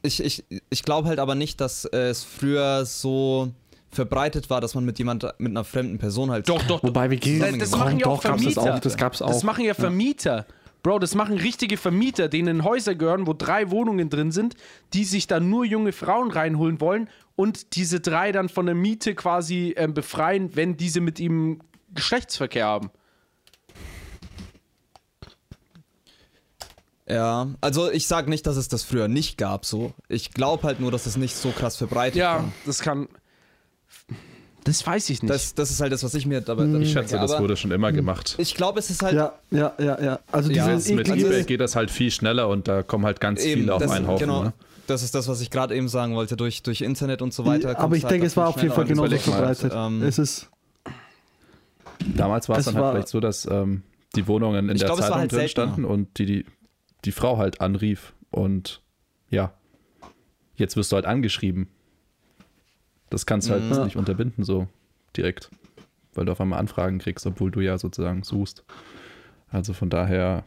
[0.03, 3.51] Ich, ich, ich glaube halt aber nicht, dass es früher so
[3.97, 6.49] verbreitet war, dass man mit jemand, mit einer fremden Person halt.
[6.49, 8.75] Doch, doch, Wobei wir gehen, Das, das komm, machen ja auch doch, gab's das Vermieter.
[8.77, 9.29] auch, das gab's auch.
[9.29, 10.47] Das machen ja Vermieter.
[10.85, 14.55] Bro, das machen richtige Vermieter, denen Häuser gehören, wo drei Wohnungen drin sind,
[14.93, 19.17] die sich dann nur junge Frauen reinholen wollen und diese drei dann von der Miete
[19.17, 21.59] quasi ähm, befreien, wenn diese mit ihm
[21.93, 22.91] Geschlechtsverkehr haben.
[27.09, 29.93] Ja, also ich sag nicht, dass es das früher nicht gab, so.
[30.09, 32.53] Ich glaube halt nur, dass es nicht so krass verbreitet Ja, war.
[32.65, 33.09] das kann.
[34.67, 35.33] Das weiß ich nicht.
[35.33, 36.65] Das, das ist halt das, was ich mir dabei.
[36.81, 38.35] Ich schätze, das wurde schon immer gemacht.
[38.39, 39.15] Ich glaube, es ist halt.
[39.15, 40.19] ja, ja, ja, ja.
[40.33, 43.21] Also Ja, diese Mit Also- eBay geht das halt viel schneller und da kommen halt
[43.21, 44.27] ganz Eben, viele auf das, einen Haufen.
[44.27, 44.53] genau, Ne?
[44.87, 46.37] das ist das, was ich gerade eben sagen wollte.
[46.37, 47.79] Durch, durch Internet und so weiter.
[47.79, 49.73] aber ich halt denke, es war viel auf jeden Fall genauso verbreitet.
[49.75, 50.51] ähm, es ist,
[52.15, 53.83] Damals war es dann war- halt vielleicht so, dass ähm,
[54.15, 55.67] die Wohnungen in der glaub, Zeitung halt drin seltener.
[55.67, 56.47] standen und die, die
[57.05, 58.83] die Frau halt anrief und
[59.31, 59.53] ja,
[60.57, 61.69] jetzt wirst du halt angeschrieben.
[63.11, 63.85] Das kannst du halt Mhm.
[63.85, 64.67] nicht unterbinden so
[65.17, 65.51] direkt,
[66.15, 68.65] weil du auf einmal Anfragen kriegst, obwohl du ja sozusagen suchst.
[69.49, 70.45] Also von daher,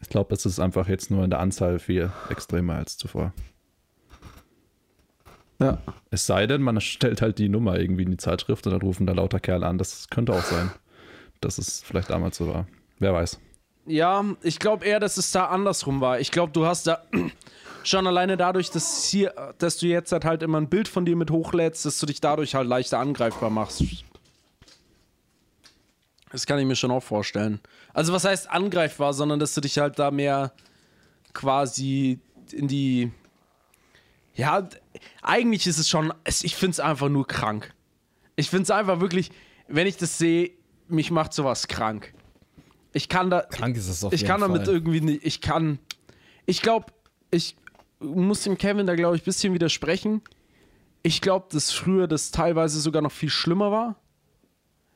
[0.00, 3.32] ich glaube, es ist einfach jetzt nur in der Anzahl viel extremer als zuvor.
[5.60, 5.78] ja.
[6.10, 9.06] Es sei denn, man stellt halt die Nummer irgendwie in die Zeitschrift und dann rufen
[9.06, 9.76] da lauter Kerle an.
[9.76, 10.70] Das könnte auch sein,
[11.40, 12.66] dass es vielleicht damals so war.
[12.98, 13.38] Wer weiß.
[13.88, 16.20] Ja, ich glaube eher, dass es da andersrum war.
[16.20, 17.02] Ich glaube, du hast da
[17.84, 21.16] schon alleine dadurch, dass, hier, dass du jetzt halt, halt immer ein Bild von dir
[21.16, 23.82] mit hochlädst, dass du dich dadurch halt leichter angreifbar machst.
[26.30, 27.60] Das kann ich mir schon auch vorstellen.
[27.94, 30.52] Also was heißt angreifbar, sondern dass du dich halt da mehr
[31.32, 32.20] quasi
[32.52, 33.10] in die...
[34.34, 34.68] Ja,
[35.22, 36.12] eigentlich ist es schon...
[36.26, 37.72] Ich finde es einfach nur krank.
[38.36, 39.30] Ich finde es einfach wirklich,
[39.66, 40.50] wenn ich das sehe,
[40.88, 42.12] mich macht sowas krank.
[42.92, 43.42] Ich kann da...
[43.42, 44.74] Krank ist es auf Ich kann damit Fall.
[44.74, 45.24] irgendwie nicht.
[45.24, 45.78] Ich kann.
[46.46, 46.86] Ich glaube,
[47.30, 47.56] ich
[48.00, 50.22] muss dem Kevin da, glaube ich, ein bisschen widersprechen.
[51.02, 53.96] Ich glaube, dass früher das teilweise sogar noch viel schlimmer war.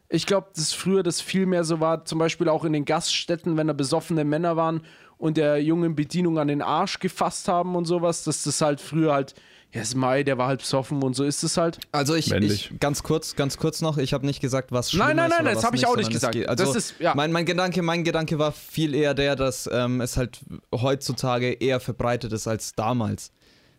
[0.09, 3.57] Ich glaube, dass früher das viel mehr so war, zum Beispiel auch in den Gaststätten,
[3.57, 4.83] wenn da besoffene Männer waren
[5.17, 9.15] und der jungen Bedienung an den Arsch gefasst haben und sowas, dass das halt früher
[9.15, 9.35] halt,
[9.75, 11.79] ja, ist Mai, der war halt besoffen und so ist es halt.
[11.93, 15.17] Also ich, ich ganz kurz, ganz kurz noch, ich habe nicht gesagt, was schlimmer Nein,
[15.17, 16.35] nein, nein, das was hab ich auch nicht gesagt.
[16.35, 17.15] geht- Also Das ist- ja.
[17.15, 20.41] mein, mein Gedanke, mein Gedanke war viel eher der, dass ähm, es halt
[20.75, 23.33] heutzutage eher verbreitet ist als damals.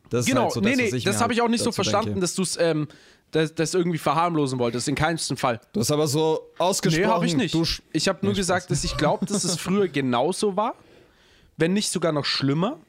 [0.10, 1.72] Das ist Genau, halt so nee, das, nee, das habe ich auch halt nicht so
[1.72, 2.22] verstanden, denke.
[2.22, 2.88] dass du es ähm,
[3.32, 5.60] das, das irgendwie verharmlosen wolltest, in keinsten Fall.
[5.74, 7.04] Du hast aber so ausgesprochen.
[7.08, 7.56] Nee, habe ich nicht.
[7.92, 10.76] Ich habe nur Nee, gesagt, dass ich glaube, dass es früher genauso war,
[11.58, 12.80] wenn nicht sogar noch schlimmer.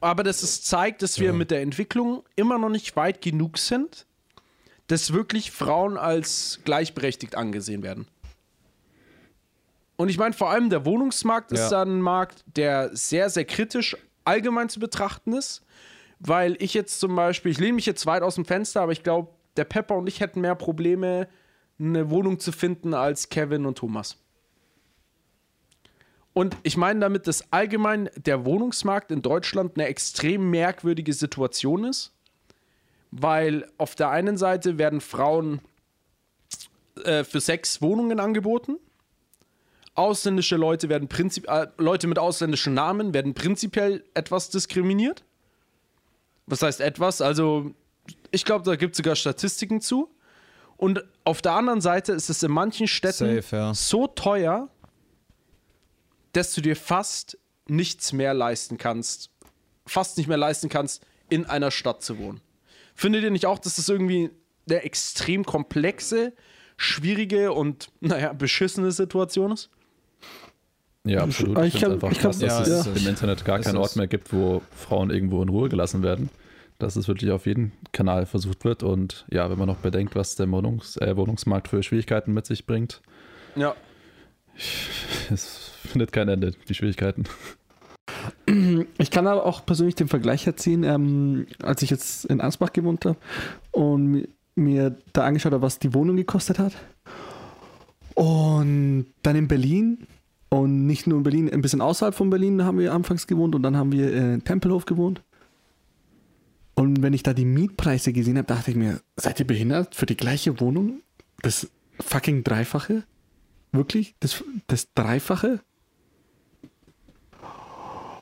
[0.00, 4.06] Aber dass es zeigt, dass wir mit der Entwicklung immer noch nicht weit genug sind,
[4.86, 8.06] dass wirklich Frauen als gleichberechtigt angesehen werden.
[9.96, 11.70] Und ich meine, vor allem der Wohnungsmarkt ist Ja.
[11.70, 15.62] dann ein Markt, der sehr, sehr kritisch allgemein zu betrachten ist.
[16.20, 19.02] Weil ich jetzt zum Beispiel, ich lehne mich jetzt weit aus dem Fenster, aber ich
[19.04, 21.28] glaube, der Pepper und ich hätten mehr Probleme,
[21.78, 24.16] eine Wohnung zu finden als Kevin und Thomas.
[26.38, 32.12] Und ich meine damit, dass allgemein der Wohnungsmarkt in Deutschland eine extrem merkwürdige Situation ist,
[33.10, 35.60] weil auf der einen Seite werden Frauen
[37.02, 38.76] äh, für Sex Wohnungen angeboten.
[39.96, 45.24] Ausländische Leute werden prinzip äh, Leute mit ausländischen Namen werden prinzipiell etwas diskriminiert.
[46.46, 47.20] Was heißt etwas?
[47.20, 47.72] Also,
[48.30, 50.08] ich glaube, da gibt es sogar Statistiken zu.
[50.76, 53.74] Und auf der anderen Seite ist es in manchen Städten Safe, ja.
[53.74, 54.68] so teuer,
[56.32, 57.38] dass du dir fast
[57.68, 59.30] nichts mehr leisten kannst,
[59.86, 62.40] fast nicht mehr leisten kannst, in einer Stadt zu wohnen.
[62.94, 64.30] Findet ihr nicht auch, dass das irgendwie
[64.68, 66.32] eine extrem komplexe,
[66.76, 69.70] schwierige und, naja, beschissene Situation ist?
[71.04, 71.58] Ja, absolut.
[71.58, 73.02] Ich Ich kann- finde einfach ich kann- krass, dass Ja, es es.
[73.02, 73.76] im Internet gar keinen.
[73.76, 76.28] Ort mehr gibt, wo Frauen irgendwo in Ruhe gelassen werden.
[76.78, 78.82] Dass es wirklich auf jeden Kanal versucht wird.
[78.84, 82.66] Und ja, wenn man noch bedenkt, was der Wohnungs äh, Wohnungsmarkt für Schwierigkeiten mit sich
[82.66, 83.00] bringt,
[83.56, 83.74] Ja.
[85.30, 87.24] es findet kein Ende, die Schwierigkeiten.
[88.98, 93.04] Ich kann aber auch persönlich den Vergleich erziehen, ähm, als ich jetzt in Ansbach gewohnt
[93.04, 93.18] habe
[93.70, 96.72] und mi- mir da angeschaut habe, was die Wohnung gekostet hat.
[98.14, 100.06] Und dann in Berlin
[100.48, 103.62] und nicht nur in Berlin, ein bisschen außerhalb von Berlin haben wir anfangs gewohnt und
[103.62, 105.22] dann haben wir in Tempelhof gewohnt.
[106.74, 110.06] Und wenn ich da die Mietpreise gesehen habe, dachte ich mir, seid ihr behindert für
[110.06, 111.02] die gleiche Wohnung?
[111.42, 111.68] Das
[112.00, 113.04] fucking Dreifache?
[113.72, 114.14] Wirklich?
[114.20, 115.60] Das, das Dreifache?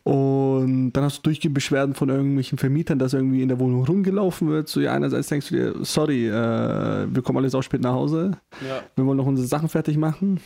[0.06, 4.48] Und dann hast du durchgehend Beschwerden von irgendwelchen Vermietern, dass irgendwie in der Wohnung rumgelaufen
[4.48, 4.68] wird.
[4.68, 6.32] So, ja, einerseits denkst du dir, sorry, äh,
[7.12, 8.38] wir kommen alle sau spät nach Hause.
[8.64, 8.82] Ja.
[8.94, 10.38] Wir wollen noch unsere Sachen fertig machen.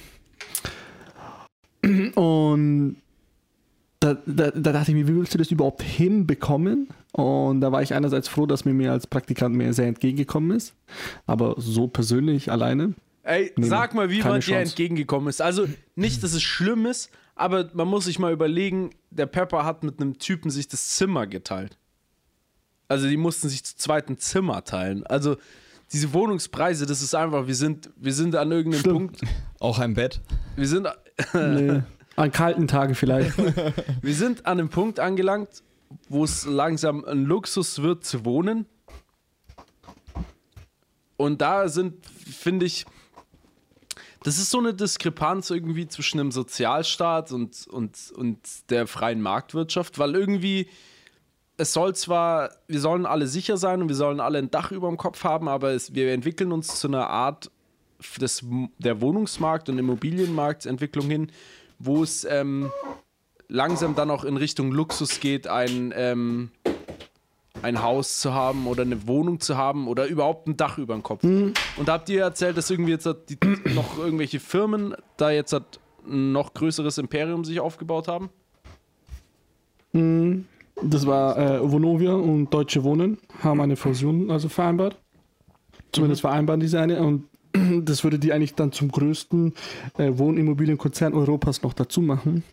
[2.14, 2.96] Und
[4.00, 6.88] da, da, da dachte ich mir, wie willst du das überhaupt hinbekommen?
[7.12, 10.74] Und da war ich einerseits froh, dass mir mir als Praktikant mir sehr entgegengekommen ist.
[11.26, 12.94] Aber so persönlich alleine.
[13.22, 15.42] Ey, Nee, sag mal, wie man dir entgegengekommen ist.
[15.42, 19.82] Also nicht, dass es schlimm ist, aber man muss sich mal überlegen, der Pepper hat
[19.84, 21.78] mit einem Typen sich das Zimmer geteilt.
[22.88, 25.06] Also die mussten sich zu zweit ein Zimmer teilen.
[25.06, 25.36] Also
[25.92, 28.96] diese Wohnungspreise, das ist einfach, wir sind, wir sind an irgendeinem Stimmt.
[28.96, 29.20] Punkt,
[29.60, 30.20] Auch ein Bett.
[30.56, 30.88] wir sind,
[31.34, 31.82] Nee.
[32.16, 33.36] An kalten Tagen vielleicht.
[34.02, 35.62] wir sind an einem Punkt angelangt,
[36.08, 38.66] wo es langsam ein Luxus wird zu wohnen.
[41.16, 42.86] Und da sind, finde ich,
[44.22, 48.38] das ist so eine Diskrepanz irgendwie zwischen dem Sozialstaat und, und, und
[48.70, 50.68] der freien Marktwirtschaft, weil irgendwie
[51.56, 54.88] es soll zwar, wir sollen alle sicher sein und wir sollen alle ein Dach über
[54.88, 57.50] dem Kopf haben, aber es, wir entwickeln uns zu einer Art
[58.18, 58.44] des,
[58.78, 61.32] der Wohnungsmarkt- und Immobilienmarktentwicklung hin,
[61.78, 62.72] wo es ähm,
[63.48, 66.50] langsam dann auch in Richtung Luxus geht, ein, ähm,
[67.62, 71.02] ein Haus zu haben oder eine Wohnung zu haben oder überhaupt ein Dach über dem
[71.02, 71.24] Kopf.
[71.76, 73.38] Und da habt ihr erzählt, dass irgendwie jetzt die,
[73.74, 78.30] noch irgendwelche Firmen da jetzt hat ein noch größeres Imperium sich aufgebaut haben?
[80.82, 84.96] Das war äh, Vonovia und Deutsche Wohnen haben eine Fusion also vereinbart.
[85.92, 87.24] Zumindest vereinbaren diese eine und
[87.82, 89.54] das würde die eigentlich dann zum größten
[89.98, 92.44] äh, Wohnimmobilienkonzern Europas noch dazu machen.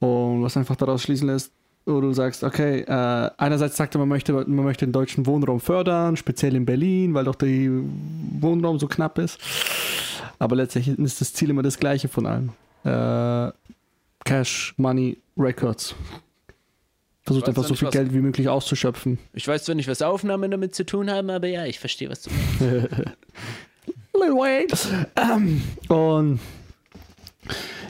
[0.00, 1.52] Und was einfach daraus schließen lässt,
[1.86, 5.60] wo du sagst, okay, äh, einerseits sagt er, man möchte, man möchte den deutschen Wohnraum
[5.60, 7.48] fördern, speziell in Berlin, weil doch der
[8.40, 9.38] Wohnraum so knapp ist.
[10.38, 12.50] Aber letztendlich ist das Ziel immer das gleiche von allem.
[12.84, 13.52] Äh,
[14.24, 15.94] Cash, Money, Records.
[17.22, 19.18] Versucht einfach so nicht, viel Geld wie möglich auszuschöpfen.
[19.32, 22.22] Ich weiß zwar nicht, was Aufnahmen damit zu tun haben, aber ja, ich verstehe, was
[22.22, 22.88] du meinst.
[24.14, 24.68] Lil Wayne.
[25.16, 26.40] Ähm, und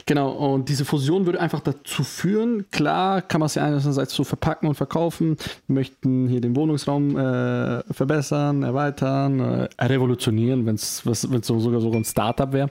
[0.05, 4.23] genau, und diese Fusion würde einfach dazu führen, klar kann man es ja einerseits so
[4.23, 5.37] verpacken und verkaufen,
[5.67, 11.91] wir möchten hier den Wohnungsraum äh, verbessern, erweitern, äh, revolutionieren, wenn es so, sogar so
[11.91, 12.69] ein Startup wäre.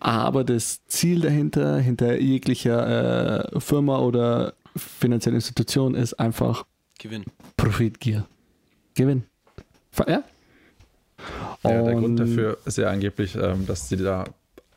[0.00, 6.64] Aber das Ziel dahinter, hinter jeglicher äh, Firma oder finanzielle Institution ist einfach
[6.98, 7.24] Gewinn.
[7.56, 8.26] Profitgier.
[8.94, 9.24] Gewinn.
[10.06, 10.22] Ja?
[11.62, 14.24] Ja, der Und- Grund dafür ist ja angeblich, ähm, dass sie da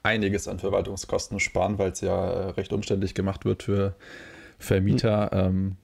[0.08, 3.96] einiges an Verwaltungskosten sparen, weil es ja äh, recht umständlich gemacht wird für
[4.58, 5.30] Vermieter.
[5.34, 5.78] Ähm,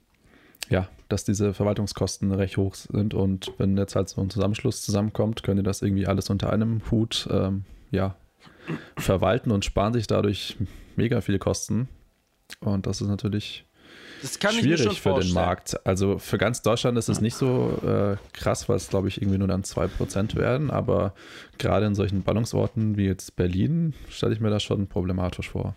[0.69, 5.43] ja, dass diese Verwaltungskosten recht hoch sind und wenn jetzt halt so ein Zusammenschluss zusammenkommt,
[5.43, 8.15] können die das irgendwie alles unter einem Hut ähm, ja,
[8.97, 10.57] verwalten und sparen sich dadurch
[10.95, 11.89] mega viele Kosten.
[12.61, 13.65] Und das ist natürlich
[14.23, 15.33] Das kann ich mir schon schwierig für den vorstellen.
[15.33, 15.85] Markt.
[15.85, 19.37] Also für ganz Deutschland ist es nicht so äh, krass, weil es, glaube ich, irgendwie
[19.37, 20.71] nur dann 2% werden.
[20.71, 21.13] Aber
[21.57, 25.75] gerade in solchen Ballungsorten wie jetzt Berlin stelle ich mir das schon problematisch vor.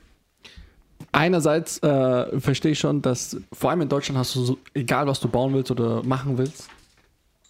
[1.11, 5.19] einerseits äh, verstehe ich schon, dass vor allem in Deutschland hast du so, egal was
[5.19, 6.69] du bauen willst oder machen willst,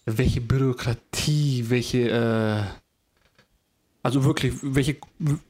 [0.06, 2.62] welche Bürokratie, welche, äh,
[4.06, 4.96] also wirklich, welche,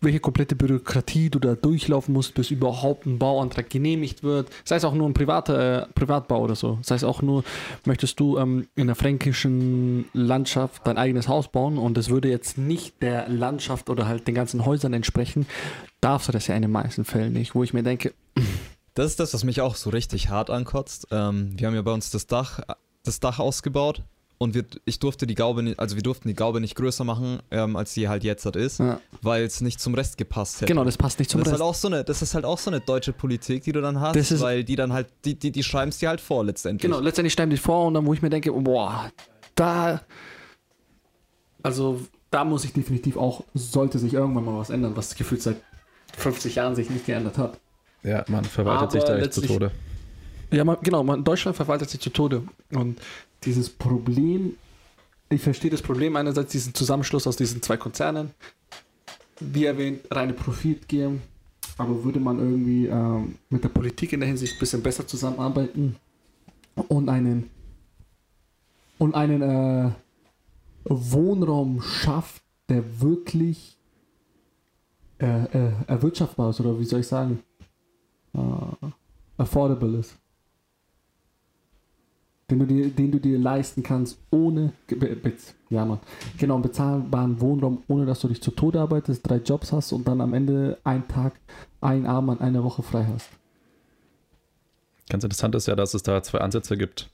[0.01, 4.49] welche komplette Bürokratie du da durchlaufen musst, bis überhaupt ein Bauantrag genehmigt wird.
[4.65, 6.79] Sei es auch nur ein privater äh, Privatbau oder so.
[6.81, 7.45] Sei es auch nur,
[7.85, 12.57] möchtest du ähm, in der fränkischen Landschaft dein eigenes Haus bauen und es würde jetzt
[12.57, 15.47] nicht der Landschaft oder halt den ganzen Häusern entsprechen,
[16.01, 17.55] darfst du das ja in den meisten Fällen nicht.
[17.55, 18.15] Wo ich mir denke,
[18.95, 21.09] Das ist das, was mich auch so richtig hart ankotzt.
[21.11, 22.61] Ähm, wir haben ja bei uns das Dach,
[23.05, 24.03] das Dach ausgebaut
[24.39, 27.39] und wir, ich durfte die Gaube nicht, also wir durften die Gaube nicht größer machen,
[27.51, 29.01] ähm, als sie halt jetzt halt ist, Ja.
[29.23, 30.67] weil es nicht zum Rest gepasst hätte.
[30.67, 31.63] genau, das passt nicht zum das ist, Rest.
[31.63, 34.01] halt auch so eine, das ist halt auch so eine deutsche Politik, die du dann
[34.01, 36.45] hast, Das ist- weil die dann halt, die, die, die schreiben es dir halt vor
[36.45, 36.83] letztendlich.
[36.91, 39.11] Genau, letztendlich stellen die vor und dann, wo ich mir denke, boah,
[39.55, 40.03] da.
[41.63, 45.57] Also, da muss sich definitiv auch, sollte sich irgendwann mal was ändern, was gefühlt seit
[46.17, 47.59] 50 Jahren sich nicht geändert hat.
[48.03, 49.71] Ja, man verwaltet Aber sich da echt zu Tode.
[50.53, 52.43] Ja, man, genau, man, Deutschland verwaltet sich zu Tode.
[52.73, 53.01] Und
[53.47, 54.57] dieses Problem,
[55.31, 58.31] ich verstehe das Problem einerseits, diesen Zusammenschluss aus diesen zwei Konzernen,
[59.41, 61.19] wie erwähnt, reine Profitgier.
[61.79, 65.97] Aber würde man irgendwie ähm, mit der Politik in der Hinsicht ein bisschen besser zusammenarbeiten
[66.89, 67.51] und einen
[68.99, 69.91] und einen äh,
[70.85, 73.77] Wohnraum schafft, der wirklich
[75.19, 77.43] äh, äh, erwirtschaftbar ist, oder wie soll ich sagen,
[78.35, 78.87] äh,
[79.37, 80.17] affordable ist.
[82.49, 85.33] Den du, dir, den du dir leisten kannst, ohne, be, be,
[85.69, 85.99] ja man,
[86.39, 90.07] genau, einen bezahlbaren Wohnraum, ohne dass du dich zu Tode arbeitest, drei Jobs hast und
[90.07, 91.33] dann am Ende einen Tag,
[91.81, 93.29] einen Abend an einer Woche frei hast.
[95.09, 97.11] Ganz interessant ist ja, dass es da zwei Ansätze gibt.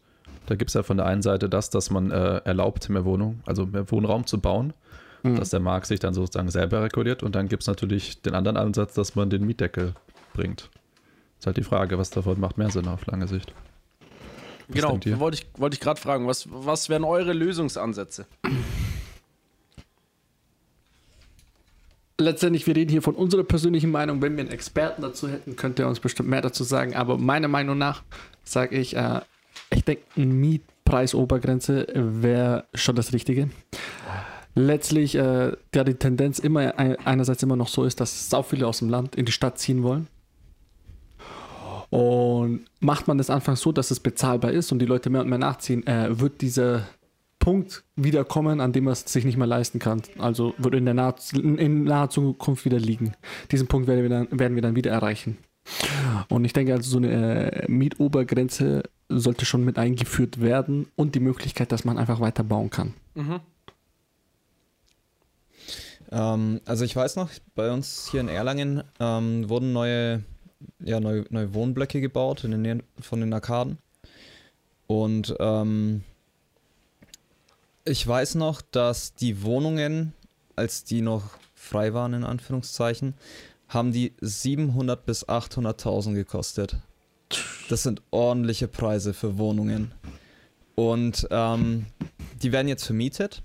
[0.47, 3.41] Da gibt es ja von der einen Seite das, dass man äh, erlaubt, mehr Wohnung,
[3.47, 4.75] also mehr Wohnraum zu bauen,
[5.23, 5.37] Mhm.
[5.37, 7.23] dass der Markt sich dann sozusagen selber reguliert.
[7.23, 9.95] Und dann gibt es natürlich den anderen Ansatz, dass man den Mietdeckel
[10.35, 10.69] bringt.
[11.39, 13.55] Ist halt die Frage, was davon macht mehr Sinn auf lange Sicht.
[14.75, 18.27] Was genau, wollte ich, wollte ich gerade fragen, was, was wären eure Lösungsansätze?
[22.19, 24.23] Letztendlich, wir reden hier von unserer persönlichen Meinung.
[24.23, 26.95] Wenn wir einen Experten dazu hätten, könnte er uns bestimmt mehr dazu sagen.
[26.95, 28.03] Aber meiner Meinung nach
[28.45, 29.21] sage ich, äh,
[29.71, 33.51] ich denke, eine Mietpreisobergrenze wäre schon das Richtige.
[34.55, 38.67] Letztlich, äh, da die Tendenz immer ein- einerseits immer noch so ist, dass sau viele
[38.69, 40.07] aus dem Land in die Stadt ziehen wollen.
[41.93, 45.29] Und macht man das anfangs so, dass es bezahlbar ist und die Leute mehr und
[45.29, 46.89] mehr nachziehen, äh, wird dieser
[47.39, 50.01] Punkt wiederkommen, an dem man es sich nicht mehr leisten kann.
[50.19, 53.13] Also wird in der nahe, in, in naher Zukunft wieder liegen.
[53.51, 55.37] Diesen Punkt werden wir dann, werden wir dann wieder erreichen.
[56.31, 61.21] Und ich denke also, so eine äh, Mietobergrenze sollte schon mit eingeführt werden und die
[61.21, 62.95] Möglichkeit, dass man einfach weiter bauen kann.
[63.15, 63.41] Mhm.
[66.11, 70.23] Ähm, also ich weiß noch, bei uns hier in Erlangen ähm, wurden neue,
[70.81, 73.79] ja, neue, neue Wohnblöcke gebaut in der Nähe von den Arkaden.
[74.87, 76.03] Und ähm,
[77.85, 80.13] ich weiß noch, dass die Wohnungen,
[80.57, 83.15] als die noch frei waren, in Anführungszeichen,
[83.69, 86.77] haben die 700 bis 800.000 gekostet.
[87.69, 89.93] Das sind ordentliche Preise für Wohnungen.
[90.75, 91.87] Und ähm,
[92.43, 93.43] die werden jetzt vermietet.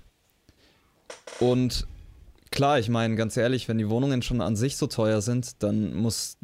[1.40, 1.86] Und
[2.50, 5.94] klar, ich meine, ganz ehrlich, wenn die Wohnungen schon an sich so teuer sind, dann
[5.94, 6.36] muss,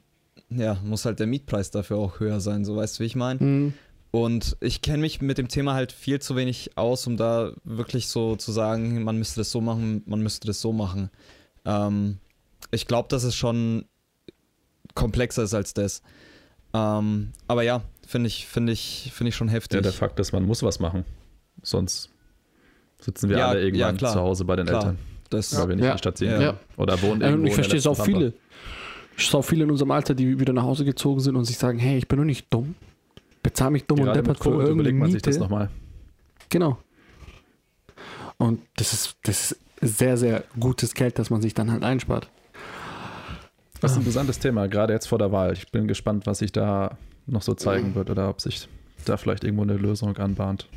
[0.57, 3.73] ja, muss halt der Mietpreis dafür auch höher sein, so weißt du, wie ich meine?
[4.11, 8.07] Und ich kenne mich mit dem Thema halt viel zu wenig aus, um da wirklich
[8.09, 11.11] so zu sagen, man müsste das so machen, man müsste das so machen.
[11.65, 12.19] Ähm,
[12.71, 13.87] ich glaube, dass es schon
[14.95, 16.03] komplexer ist als das.
[16.73, 19.77] Ähm, aber ja, finde ich, finde ich, finde ich schon heftig.
[19.79, 21.05] Ja, der Fakt ist, man muss was machen.
[21.63, 22.11] Sonst
[23.01, 24.13] sitzen wir Ja, alle ja, irgendwann klar.
[24.13, 24.81] zu Hause bei den Klar.
[24.81, 24.99] Eltern,
[25.31, 25.91] das, weil wir nicht Ja.
[25.91, 26.59] in die Stadt ziehen Ja.
[26.77, 28.05] Oder wohnen irgendwo ich verstehe es auch Pampa.
[28.19, 28.33] viele.
[29.33, 31.99] Auch viele in unserem Alter, die wieder nach Hause gezogen sind und sich sagen, hey,
[31.99, 32.75] ich bin nur nicht dumm.
[33.43, 35.45] Bezahl mich dumm und Gerade mit deppert für irgendeine überlegt man sich das Miete.
[35.45, 35.71] nochmal.
[36.49, 36.79] Genau.
[38.39, 42.29] Und das ist, das ist sehr, sehr gutes Geld, das man sich dann halt einspart.
[43.81, 45.53] Das ist ein brisantes Thema, gerade jetzt vor der Wahl.
[45.53, 46.97] Ich bin gespannt, was sich da
[47.27, 48.69] noch so zeigen wird oder ob sich
[49.05, 50.69] da vielleicht irgendwo eine Lösung anbahnt.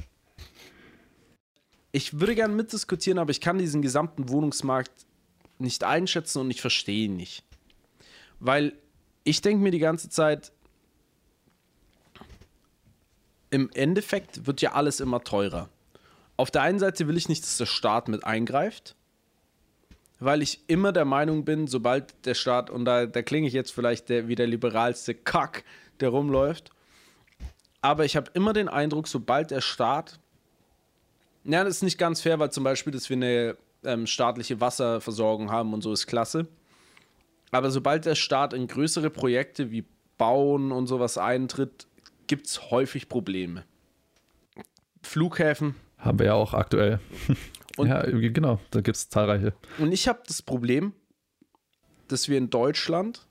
[1.91, 4.91] Ich würde gerne mitdiskutieren, aber ich kann diesen gesamten Wohnungsmarkt
[5.57, 7.43] nicht einschätzen und ich verstehe ihn nicht.
[8.39, 8.73] Weil
[9.23, 10.51] ich denke mir die ganze Zeit,
[13.49, 15.69] im Endeffekt wird ja alles immer teurer.
[16.35, 18.95] Auf der einen Seite will ich nicht, dass der Staat mit eingreift,
[20.19, 23.71] weil ich immer der Meinung bin, sobald der Staat, und da, da klinge ich jetzt
[23.71, 25.63] vielleicht der, wie der liberalste Kack,
[25.99, 26.71] der rumläuft,
[27.81, 30.19] aber ich habe immer den Eindruck, sobald der Staat
[31.47, 35.49] ja, das ist nicht ganz fair, weil zum Beispiel, dass wir eine ähm, staatliche Wasserversorgung
[35.49, 36.47] haben und so ist klasse.
[37.51, 39.85] Aber sobald der Staat in größere Projekte wie
[40.17, 41.87] Bauen und sowas eintritt,
[42.27, 43.63] gibt es häufig Probleme.
[45.01, 45.75] Flughäfen.
[45.97, 46.99] Haben wir ja auch aktuell.
[47.77, 49.53] Und- ja, genau, da gibt es zahlreiche.
[49.77, 50.93] Und ich habe das Problem,
[52.07, 53.25] dass wir in Deutschland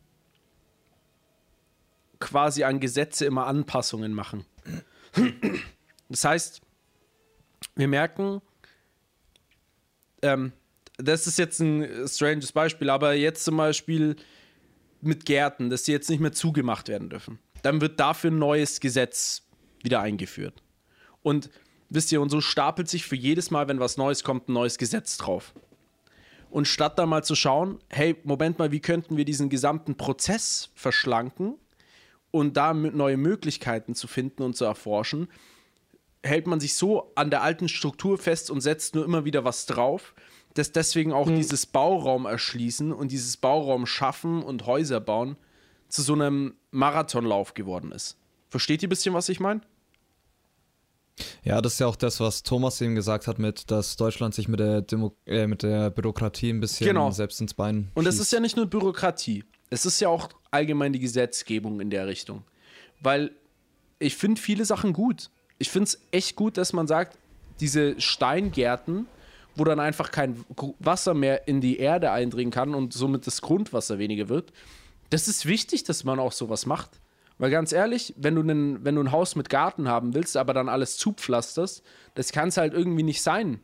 [2.20, 4.46] quasi an Gesetze immer Anpassungen machen.
[6.08, 6.62] Das heißt,
[7.74, 8.40] wir merken,
[10.22, 10.52] ähm,
[10.98, 14.16] das ist jetzt ein stranges Beispiel, aber jetzt zum Beispiel
[15.00, 17.38] mit Gärten, dass sie jetzt nicht mehr zugemacht werden dürfen.
[17.62, 19.42] Dann wird dafür ein neues Gesetz
[19.82, 20.62] wieder eingeführt.
[21.22, 21.50] Und
[21.90, 24.78] wisst ihr, und so stapelt sich für jedes Mal, wenn was Neues kommt, ein neues
[24.78, 25.54] Gesetz drauf.
[26.50, 30.70] Und statt da mal zu schauen, hey, Moment mal, wie könnten wir diesen gesamten Prozess
[30.74, 31.56] verschlanken
[32.30, 35.28] und da neue Möglichkeiten zu finden und zu erforschen,
[36.22, 39.66] hält man sich so an der alten Struktur fest und setzt nur immer wieder was
[39.66, 40.14] drauf,
[40.58, 45.36] dass deswegen auch dieses Bauraum erschließen und dieses Bauraum schaffen und Häuser bauen
[45.88, 48.16] zu so einem Marathonlauf geworden ist.
[48.48, 49.60] Versteht ihr ein bisschen, was ich meine?
[51.42, 54.48] Ja, das ist ja auch das, was Thomas eben gesagt hat, mit, dass Deutschland sich
[54.48, 57.10] mit der, Demo äh, mit der Bürokratie ein bisschen Genau.
[57.10, 58.22] selbst ins Bein Und es schießt.
[58.22, 62.44] ist ja nicht nur Bürokratie, es ist ja auch allgemein die Gesetzgebung in der Richtung.
[63.00, 63.30] Weil
[63.98, 65.30] ich finde viele Sachen gut.
[65.58, 67.16] Ich finde es echt gut, dass man sagt,
[67.60, 69.06] diese Steingärten,
[69.56, 70.44] wo dann einfach kein
[70.78, 74.52] Wasser mehr in die Erde eindringen kann und somit das Grundwasser weniger wird,
[75.10, 77.00] das ist wichtig, dass man auch sowas macht.
[77.38, 80.54] Weil ganz ehrlich, wenn du, nen, wenn du ein Haus mit Garten haben willst, aber
[80.54, 81.82] dann alles zupflasterst,
[82.14, 83.60] das kann es halt irgendwie nicht sein.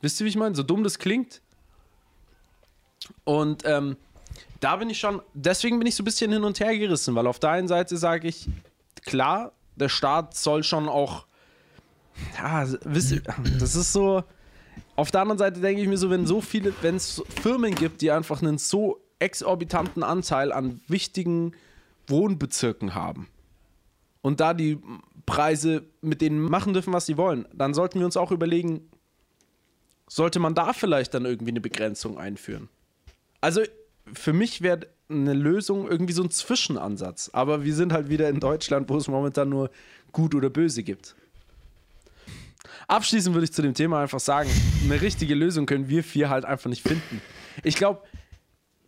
[0.00, 0.54] Wisst ihr, wie ich meine?
[0.54, 1.40] So dumm das klingt.
[3.24, 3.96] Und ähm,
[4.60, 7.26] da bin ich schon, deswegen bin ich so ein bisschen hin und her gerissen, weil
[7.26, 8.48] auf der einen Seite sage ich,
[9.04, 11.26] klar, der Staat soll schon auch,
[12.38, 13.22] ja, wisst ihr,
[13.58, 14.22] das ist so,
[14.96, 18.00] auf der anderen Seite denke ich mir so, wenn so viele, wenn es Firmen gibt,
[18.00, 21.52] die einfach einen so exorbitanten Anteil an wichtigen
[22.06, 23.28] Wohnbezirken haben
[24.22, 24.78] und da die
[25.26, 28.88] Preise mit denen machen dürfen, was sie wollen, dann sollten wir uns auch überlegen,
[30.06, 32.68] sollte man da vielleicht dann irgendwie eine Begrenzung einführen?
[33.40, 33.62] Also
[34.12, 37.30] für mich wäre eine Lösung irgendwie so ein Zwischenansatz.
[37.32, 39.70] Aber wir sind halt wieder in Deutschland, wo es momentan nur
[40.12, 41.14] gut oder böse gibt.
[42.88, 44.50] Abschließend würde ich zu dem Thema einfach sagen,
[44.84, 47.20] eine richtige Lösung können wir vier halt einfach nicht finden.
[47.62, 48.02] Ich glaube,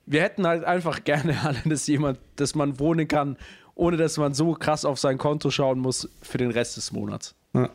[0.07, 3.37] wir hätten halt einfach gerne alle, dass jemand, dass man wohnen kann,
[3.75, 7.35] ohne dass man so krass auf sein Konto schauen muss für den Rest des Monats.
[7.53, 7.71] Ja.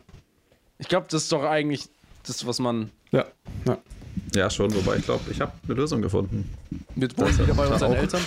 [0.78, 1.88] Ich glaube, das ist doch eigentlich
[2.26, 3.26] das, was man Ja.
[3.66, 3.78] ja.
[4.34, 6.52] Ja, schon, wobei ich glaube, ich habe eine Lösung gefunden.
[6.94, 7.96] mit wohnen wieder bei unseren auch.
[7.96, 8.20] Eltern.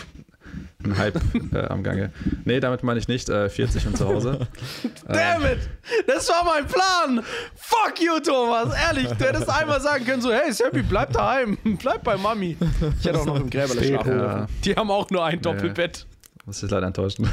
[0.85, 1.19] Ein Hype
[1.53, 2.11] äh, am Gange.
[2.45, 4.47] Nee, damit meine ich nicht äh, 40 und zu Hause.
[5.07, 5.67] Damn it!
[6.07, 7.23] Das war mein Plan!
[7.55, 8.73] Fuck you, Thomas!
[8.87, 11.57] Ehrlich, du hättest einmal sagen können: so, hey, Seppi, bleib daheim.
[11.79, 12.57] Bleib bei Mami.
[12.99, 14.19] Ich hätte auch noch im Gräberle schlafen home.
[14.19, 14.47] dürfen.
[14.63, 16.05] Die haben auch nur ein Doppelbett.
[16.45, 17.27] Muss ich leider enttäuschen.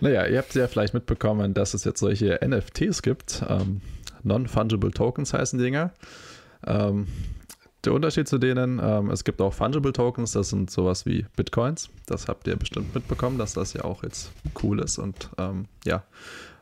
[0.00, 3.42] naja, ihr habt ja vielleicht mitbekommen, dass es jetzt solche NFTs gibt.
[3.48, 3.80] Ähm,
[4.22, 5.92] Non-Fungible Tokens heißen Dinger.
[6.66, 7.06] Ähm,
[7.84, 11.90] der Unterschied zu denen, ähm, es gibt auch Fungible Tokens, das sind sowas wie Bitcoins.
[12.06, 14.32] Das habt ihr bestimmt mitbekommen, dass das ja auch jetzt
[14.62, 16.04] cool ist und ähm, ja,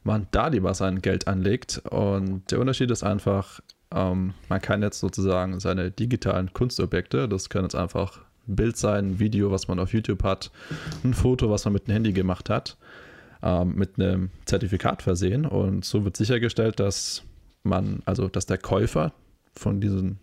[0.05, 1.83] man da lieber sein Geld anlegt.
[1.91, 3.61] Und der Unterschied ist einfach,
[3.95, 9.12] ähm, man kann jetzt sozusagen seine digitalen Kunstobjekte, das können jetzt einfach ein Bild sein,
[9.12, 10.51] ein Video, was man auf YouTube hat,
[11.05, 12.77] ein Foto, was man mit dem Handy gemacht hat,
[13.43, 15.47] ähm, mit einem Zertifikat versehen.
[15.47, 17.23] Und so wird sichergestellt, dass
[17.62, 19.12] man, also dass der Käufer
[19.55, 20.16] von diesem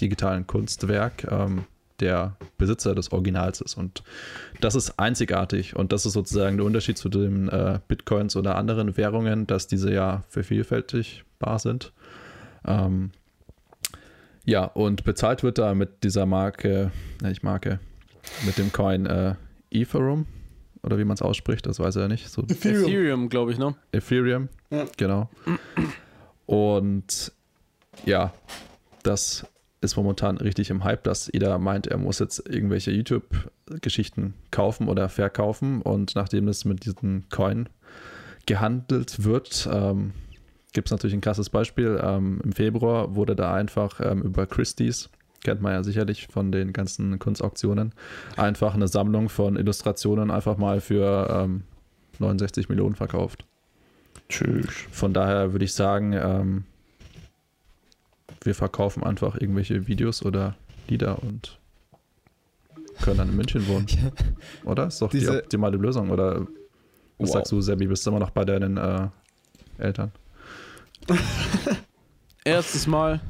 [0.00, 1.64] digitalen Kunstwerk ähm,
[2.00, 3.76] der Besitzer des Originals ist.
[3.76, 4.02] Und
[4.60, 5.76] das ist einzigartig.
[5.76, 9.92] Und das ist sozusagen der Unterschied zu den äh, Bitcoins oder anderen Währungen, dass diese
[9.92, 11.92] ja vervielfältigbar sind.
[12.64, 13.10] Ähm,
[14.46, 16.90] ja, und bezahlt wird da mit dieser Marke,
[17.20, 17.78] ne, nicht Marke,
[18.46, 19.34] mit dem Coin äh,
[19.70, 20.26] Ethereum
[20.82, 22.28] oder wie man es ausspricht, das weiß er nicht.
[22.30, 22.84] So Ethereum.
[22.84, 23.74] Ethereum, glaube ich, ne?
[23.92, 24.86] Ethereum, Ja.
[24.96, 25.28] genau.
[26.46, 27.32] Und
[28.06, 28.32] ja,
[29.02, 29.46] das
[29.80, 35.08] ist momentan richtig im Hype, dass jeder meint, er muss jetzt irgendwelche YouTube-Geschichten kaufen oder
[35.08, 35.80] verkaufen.
[35.80, 37.68] Und nachdem es mit diesem Coin
[38.46, 40.12] gehandelt wird, ähm,
[40.72, 41.98] gibt es natürlich ein krasses Beispiel.
[42.02, 45.08] Ähm, Im Februar wurde da einfach ähm, über Christie's,
[45.42, 47.92] kennt man ja sicherlich von den ganzen Kunstauktionen,
[48.36, 51.62] einfach eine Sammlung von Illustrationen einfach mal für ähm,
[52.18, 53.46] 69 Millionen verkauft.
[54.28, 54.68] Tschüss.
[54.92, 56.64] Von daher würde ich sagen, ähm,
[58.42, 60.56] wir verkaufen einfach irgendwelche Videos oder
[60.88, 61.58] Lieder und
[63.02, 63.86] können dann in München wohnen.
[64.64, 64.88] Oder?
[64.88, 66.10] Ist doch Diese- die optimale Lösung.
[66.10, 66.40] Oder
[67.18, 67.30] was Wow.
[67.30, 67.86] sagst du, Sebi?
[67.86, 69.08] Bist du immer noch bei deinen äh,
[69.78, 70.12] Eltern?
[72.44, 73.20] Erstes Mal.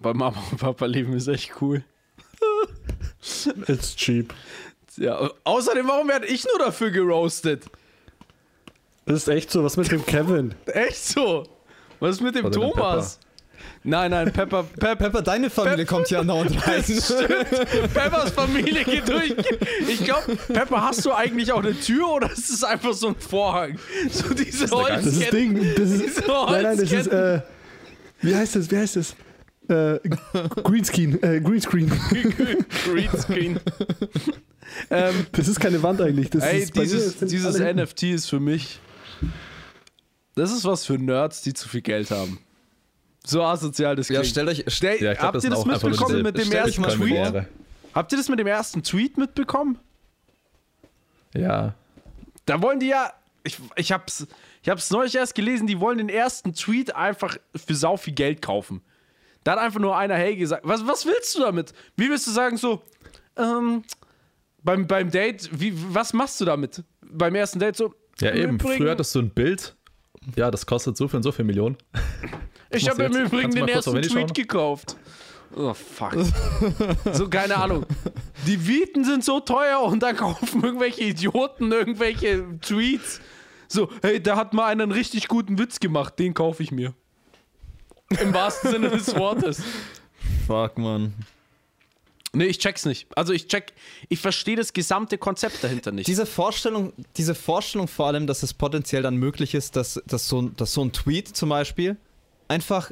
[0.00, 1.82] Bei Mama und Papa leben ist echt cool.
[3.68, 4.34] It's cheap.
[4.96, 7.64] Ja, außerdem, warum werde ich nur dafür geroastet?
[9.06, 9.62] Das ist echt so.
[9.64, 10.54] Was mit dem Kevin?
[10.66, 11.44] Echt so?
[12.00, 13.18] Was ist mit dem Oder dem Thomas?
[13.82, 16.82] Nein, nein, Pepper, Pep, Pepper, deine Familie Pepper- kommt ja andauernd rein.
[17.94, 19.34] Peppers Familie geht durch.
[19.88, 23.16] Ich glaube, Pepper, hast du eigentlich auch eine Tür oder ist es einfach so ein
[23.16, 23.78] Vorhang?
[24.10, 25.54] So diese eine Das ist Holzketten.
[25.54, 25.74] Ding.
[25.76, 26.92] Das ist, Diese nein, nein, das ist.
[26.92, 27.18] Holzketten.
[27.36, 27.40] Äh,
[28.22, 28.70] wie heißt das?
[28.70, 29.14] Wie heißt das?
[29.68, 29.98] Äh,
[30.62, 31.22] Greenscreen.
[31.22, 31.90] Äh, Greenscreen.
[32.84, 33.58] Greenscreen.
[34.90, 36.30] ähm, Das ist keine Wand eigentlich.
[36.30, 37.58] Das ey, dieses, dieses.
[37.58, 38.80] NFT ist für mich.
[40.36, 42.38] Das ist was für Nerds, die zu viel Geld haben.
[43.24, 46.44] So asozial das Ja, stellt euch, Stell, Ja, glaub, habt ihr das mitbekommen mit dem
[46.44, 47.46] Stell dich ersten Tweet?
[47.94, 49.78] Habt ihr das mit dem ersten Tweet mitbekommen?
[51.34, 51.74] Ja.
[52.44, 53.12] Da wollen die ja.
[53.42, 54.26] Ich, ich hab's,
[54.62, 58.42] ich hab's neulich erst gelesen, die wollen den ersten Tweet einfach für sau viel Geld
[58.42, 58.82] kaufen.
[59.44, 60.62] Da hat einfach nur einer Hey gesagt.
[60.66, 61.72] Was, was willst du damit?
[61.96, 62.82] Wie willst du sagen, so,
[63.36, 63.84] ähm,
[64.64, 66.82] beim, beim Date, wie, was machst du damit?
[67.00, 67.94] Beim ersten Date so.
[68.20, 68.54] Ja, eben.
[68.56, 69.75] Übrigen- Früher hattest du ein Bild.
[70.34, 71.76] Ja, das kostet so viel und so viel Millionen.
[72.70, 73.14] Ich habe im?
[73.14, 74.26] Übrigen den ersten Tweet schauen?
[74.32, 74.96] gekauft.
[75.54, 76.16] Oh, fuck.
[77.12, 77.86] so, keine Ahnung.
[78.46, 83.20] Die Mieten sind so teuer und dann kaufen irgendwelche Idioten irgendwelche Tweets.
[83.68, 86.94] So, hey, da hat mal einer einen richtig guten Witz gemacht, den kaufe ich mir.
[88.20, 89.62] Im wahrsten Sinne des Wortes.
[90.46, 91.14] fuck, man.
[92.36, 93.06] Nee, ich check's nicht.
[93.16, 93.72] Also ich check,
[94.08, 96.06] ich verstehe das gesamte Konzept dahinter nicht.
[96.06, 100.42] Diese Vorstellung, diese Vorstellung vor allem, dass es potenziell dann möglich ist, dass, dass, so,
[100.42, 101.96] ein- dass so ein Tweet zum Beispiel
[102.48, 102.90] einfach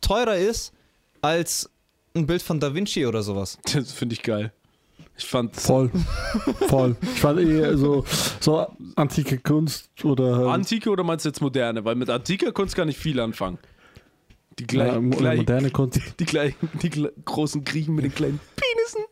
[0.00, 0.72] teurer ist
[1.20, 1.68] als
[2.14, 3.58] ein Bild von Da Vinci oder sowas.
[3.74, 4.52] Das finde ich geil.
[5.18, 5.90] Ich fand Voll.
[6.68, 6.96] Voll.
[7.02, 8.04] Ich fand eher so,
[8.40, 8.66] so
[8.96, 10.46] antike Kunst oder.
[10.48, 11.84] Antike oder meinst du jetzt moderne?
[11.84, 13.58] Weil mit antiker Kunst kann ich viel anfangen.
[14.66, 16.00] Die ja, gleichen, mo- gleich, moderne Kunst.
[16.20, 19.04] die, gleichen, die gle- großen Griechen mit den kleinen Penissen.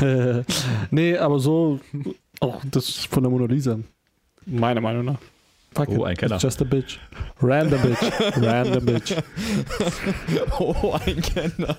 [0.90, 1.80] nee, aber so
[2.40, 3.78] auch das von der Mona Lisa.
[4.46, 5.18] Meiner Meinung nach.
[5.74, 6.34] Fuck Oh, it, ein Kenner.
[6.36, 6.98] it's Just a bitch.
[7.40, 8.02] Random bitch.
[8.36, 9.14] Random bitch.
[10.58, 11.76] Oh, ein Kenner.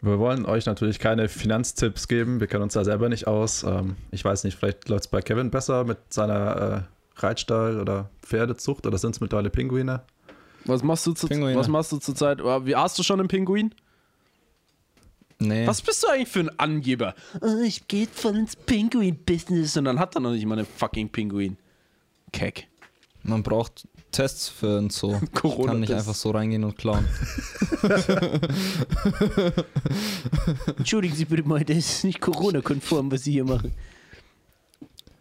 [0.00, 2.38] Wir wollen euch natürlich keine Finanztipps geben.
[2.40, 3.64] Wir kennen uns da selber nicht aus.
[3.64, 6.86] Ähm, ich weiß nicht, vielleicht läuft es bei Kevin besser mit seiner
[7.16, 10.02] äh, Reitstall- oder Pferdezucht oder sind es mittlerweile Pinguine?
[10.68, 11.56] Was machst du zu, Pinguine.
[11.56, 12.40] was machst du zurzeit?
[12.40, 13.74] Oder Wie hast du schon einen Pinguin?
[15.40, 15.66] Nee.
[15.66, 17.14] Was bist du eigentlich für ein Angeber?
[17.40, 21.08] Oh, ich gehe voll ins Pinguin-Business und dann hat er noch nicht mal einen fucking
[21.08, 21.56] Pinguin.
[22.32, 22.66] Keck.
[23.22, 25.18] Man braucht Tests für ein Zoo.
[25.22, 27.06] Ich Corona kann nicht einfach so reingehen und klauen.
[30.76, 33.72] Entschuldigen Sie bitte mal, das ist nicht Corona-konform, was Sie hier machen.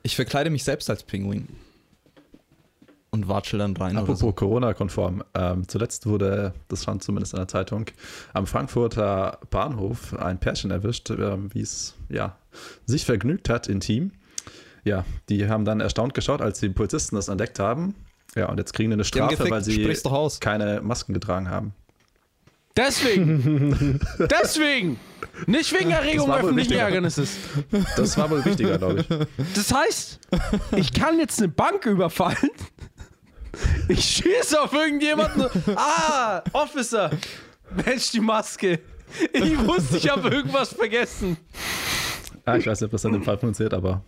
[0.03, 1.47] Ich verkleide mich selbst als Pinguin.
[3.17, 4.31] Und watschel dann rein Apropos so.
[4.31, 5.23] Corona-konform.
[5.33, 7.85] Ähm, zuletzt wurde, das stand zumindest in der Zeitung,
[8.33, 12.37] am Frankfurter Bahnhof ein Pärchen erwischt, ähm, wie es ja,
[12.85, 14.11] sich vergnügt hat intim.
[14.83, 17.95] Ja, die haben dann erstaunt geschaut, als die Polizisten das entdeckt haben.
[18.35, 19.91] Ja, und jetzt kriegen die eine Strafe, weil sie
[20.39, 21.73] keine Masken getragen haben.
[22.77, 23.99] Deswegen!
[24.19, 24.99] Deswegen!
[25.47, 26.73] Nicht wegen Erregung öffentlichen.
[26.73, 27.37] Ärgernisses.
[27.95, 29.07] Das war wohl wichtiger, glaube ich.
[29.55, 30.19] Das heißt,
[30.75, 32.51] ich kann jetzt eine Bank überfallen.
[33.89, 35.45] Ich schieße auf irgendjemanden.
[35.75, 37.09] Ah, Officer.
[37.85, 38.79] Mensch, die Maske.
[39.31, 41.37] Ich wusste, ich habe irgendwas vergessen.
[42.45, 44.01] Ah, ich weiß nicht, ob das in dem Fall funktioniert, aber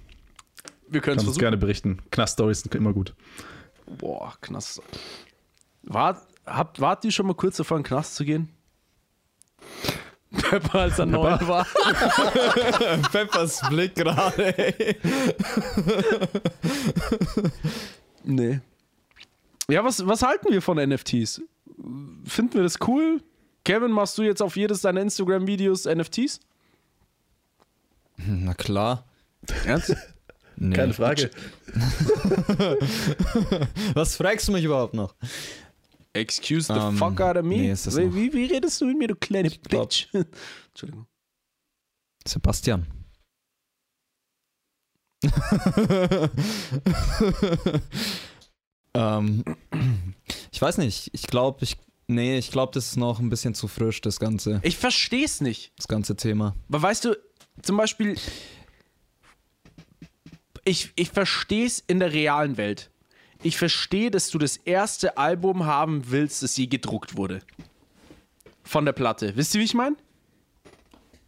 [0.87, 1.99] Wir können es gerne berichten.
[2.11, 3.13] Knast-Stories sind immer gut.
[3.97, 4.81] Boah, Knast.
[5.83, 8.49] Wart, habt, wart ihr schon mal kurz davor, in den Knast zu gehen?
[10.31, 11.65] Pepper, als er neun war.
[13.11, 14.95] Peppers Blick gerade, ey.
[18.23, 18.59] Nee.
[19.69, 21.41] Ja, was, was halten wir von NFTs?
[22.25, 23.21] Finden wir das cool?
[23.63, 26.39] Kevin, machst du jetzt auf jedes deiner Instagram-Videos NFTs?
[28.17, 29.05] Na klar.
[29.65, 29.95] Ernst?
[30.61, 30.75] Nee.
[30.75, 31.31] Keine Frage.
[33.93, 35.15] Was fragst du mich überhaupt noch?
[36.11, 37.55] Excuse the Ähm, fuck out of me.
[37.59, 40.07] nee, ist das wie, wie, wie redest du mit mir, du kleine glaub- Bitch?
[40.73, 41.07] Entschuldigung.
[42.27, 42.87] Sebastian.
[48.99, 49.43] Ähm,
[50.51, 51.09] ich weiß nicht.
[51.13, 51.77] Ich glaube, ich.
[52.07, 55.71] Nee, ich glaube, das ist noch ein bisschen zu frisch, das ganze, Ich versteh's nicht.
[55.77, 56.55] das ganze Thema.
[56.67, 57.15] Aber weißt du,
[57.61, 58.15] zum Beispiel,
[60.65, 62.89] ich, ich verstehe es in der realen Welt.
[63.43, 67.41] Ich verstehe, dass du das erste Album haben willst, das je gedruckt wurde.
[68.63, 69.35] Von der Platte.
[69.35, 69.95] Wisst ihr, wie ich meine?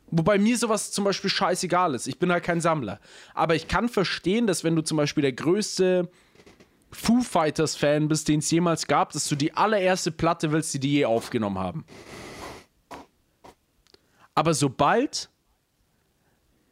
[0.09, 2.07] Wobei mir sowas zum Beispiel scheißegal ist.
[2.07, 2.99] Ich bin halt kein Sammler.
[3.35, 6.09] Aber ich kann verstehen, dass wenn du zum Beispiel der größte
[6.91, 10.91] Foo Fighters-Fan bist, den es jemals gab, dass du die allererste Platte willst, die die
[10.91, 11.85] je aufgenommen haben.
[14.35, 15.29] Aber sobald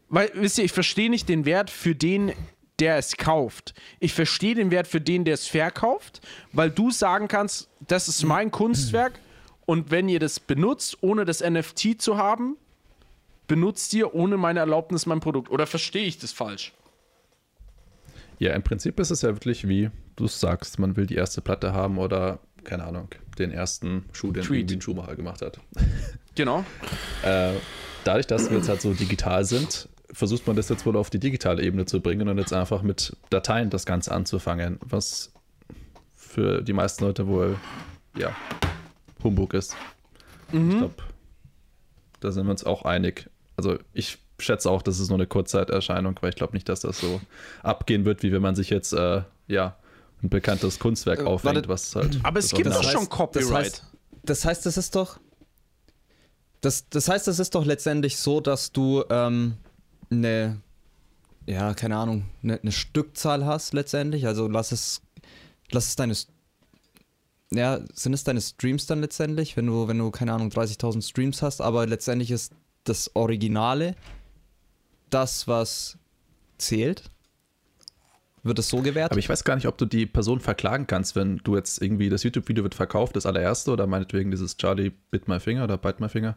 [0.09, 2.33] weil, wisst ihr, ich verstehe nicht den Wert für den,
[2.79, 3.73] der es kauft.
[3.99, 8.23] Ich verstehe den Wert für den, der es verkauft, weil du sagen kannst, das ist
[8.23, 9.19] mein Kunstwerk
[9.65, 12.57] und wenn ihr das benutzt, ohne das NFT zu haben,
[13.47, 15.51] benutzt ihr ohne meine Erlaubnis mein Produkt.
[15.51, 16.73] Oder verstehe ich das falsch?
[18.39, 21.41] Ja, im Prinzip ist es ja wirklich wie du es sagst, man will die erste
[21.41, 24.71] Platte haben oder, keine Ahnung, den ersten Schuh, den Tweet.
[24.71, 25.59] irgendwie gemacht hat.
[26.35, 26.63] Genau.
[27.23, 27.51] Äh,
[28.05, 31.19] dadurch, dass wir jetzt halt so digital sind, versucht man das jetzt wohl auf die
[31.19, 35.33] digitale Ebene zu bringen und jetzt einfach mit Dateien das Ganze anzufangen, was
[36.15, 37.57] für die meisten Leute wohl,
[38.17, 38.33] ja,
[39.21, 39.75] Humbug ist.
[40.53, 40.95] Ich glaube,
[42.21, 43.29] da sind wir uns auch einig.
[43.57, 46.99] Also ich schätze auch, das ist nur eine Kurzzeiterscheinung, weil ich glaube nicht, dass das
[46.99, 47.21] so
[47.63, 49.75] abgehen wird, wie wenn man sich jetzt, äh, ja,
[50.21, 52.19] ein bekanntes Kunstwerk Äh, aufhängt, was halt.
[52.23, 53.53] Aber es gibt doch schon Das Copyright.
[53.53, 53.83] heißt,
[54.23, 55.19] das heißt, das ist doch.
[56.61, 59.55] Das, das heißt, es ist doch letztendlich so, dass du ähm,
[60.11, 60.59] eine,
[61.45, 64.27] ja, keine Ahnung, eine, eine Stückzahl hast letztendlich.
[64.27, 65.01] Also lass es,
[65.71, 66.15] lass es deine,
[67.51, 71.41] ja, sind es deine Streams dann letztendlich, wenn du, wenn du, keine Ahnung, 30.000 Streams
[71.41, 72.51] hast, aber letztendlich ist
[72.83, 73.95] das Originale
[75.09, 75.97] das, was
[76.57, 77.09] zählt.
[78.43, 79.11] Wird es so gewertet?
[79.11, 82.09] Aber ich weiß gar nicht, ob du die Person verklagen kannst, wenn du jetzt irgendwie
[82.09, 85.97] das YouTube-Video wird verkauft, das allererste, oder meinetwegen dieses Charlie Bit My Finger oder Bite
[86.01, 86.35] My Finger.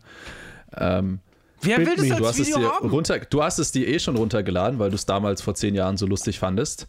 [0.76, 1.20] Ähm,
[1.60, 2.90] Wer will das du, hast es Video dir haben?
[2.90, 5.96] runter, du hast es dir eh schon runtergeladen, weil du es damals vor zehn Jahren
[5.96, 6.88] so lustig fandest.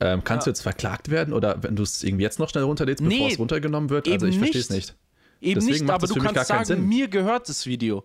[0.00, 3.02] Ähm, kannst du jetzt verklagt werden oder wenn du es irgendwie jetzt noch schnell runterlädst,
[3.02, 4.08] bevor Nee, es runtergenommen wird?
[4.08, 4.88] Also ich verstehe es nicht.
[4.88, 4.96] nicht.
[5.40, 7.66] Eben Deswegen nicht, macht aber du für mich kannst gar keinen sagen, mir gehört das
[7.66, 8.04] Video.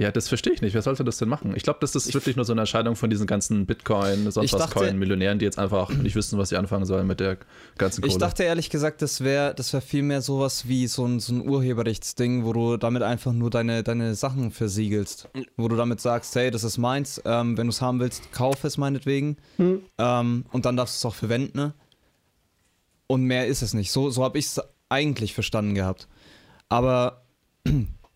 [0.00, 0.74] Ja, das verstehe ich nicht.
[0.74, 1.54] Wer sollte das denn machen?
[1.56, 4.52] Ich glaube, das ist wirklich nur so eine Erscheinung von diesen ganzen Bitcoin, sonst Ich
[4.52, 7.38] was Coin-Millionären, die jetzt einfach nicht wissen, was sie anfangen sollen mit der
[7.78, 8.12] ganzen Kohle.
[8.12, 11.32] Ich dachte ehrlich gesagt, das wäre das wär viel mehr sowas wie so ein, so
[11.32, 15.30] ein Urheberrechtsding, wo du damit einfach nur deine, deine Sachen versiegelst.
[15.56, 18.62] Wo du damit sagst, hey, das ist meins, ähm, wenn du es haben willst, kauf
[18.62, 19.36] es meinetwegen.
[19.56, 19.82] Hm.
[19.98, 21.58] Ähm, und dann darfst du es auch verwenden.
[21.58, 21.74] Ne?
[23.08, 23.90] Und mehr ist es nicht.
[23.90, 26.06] So, so habe ich es eigentlich verstanden gehabt.
[26.68, 27.22] Aber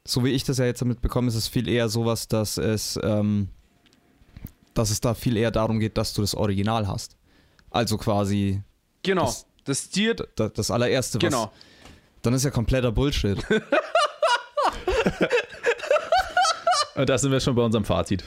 [0.07, 2.98] so wie ich das ja jetzt damit bekomme, ist es viel eher sowas, dass es,
[3.03, 3.48] ähm,
[4.74, 7.16] dass es da viel eher darum geht, dass du das Original hast.
[7.70, 8.62] Also quasi
[9.03, 9.24] Genau.
[9.26, 10.24] Das- Das, Tier, d-
[10.55, 11.28] das allererste, was.
[11.28, 11.53] genau.
[12.22, 13.38] Dann ist ja kompletter Bullshit.
[16.94, 18.22] Und da sind wir schon bei unserem Fazit.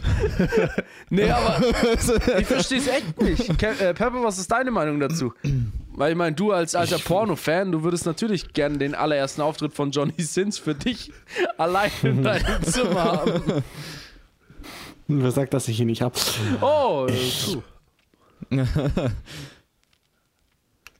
[1.11, 1.61] Nee, aber
[2.39, 3.59] ich verstehe es echt nicht.
[3.59, 5.33] Ke äh, Pepper, was ist deine Meinung dazu?
[5.97, 9.91] Weil ich meine, du als alter Porno-Fan, du würdest natürlich gerne den allerersten Auftritt von
[9.91, 11.11] Johnny Sins für dich
[11.57, 13.63] allein in deinem Zimmer haben.
[15.07, 16.17] Wer sagt, dass ich ihn nicht hab?
[16.61, 17.63] Oh, true.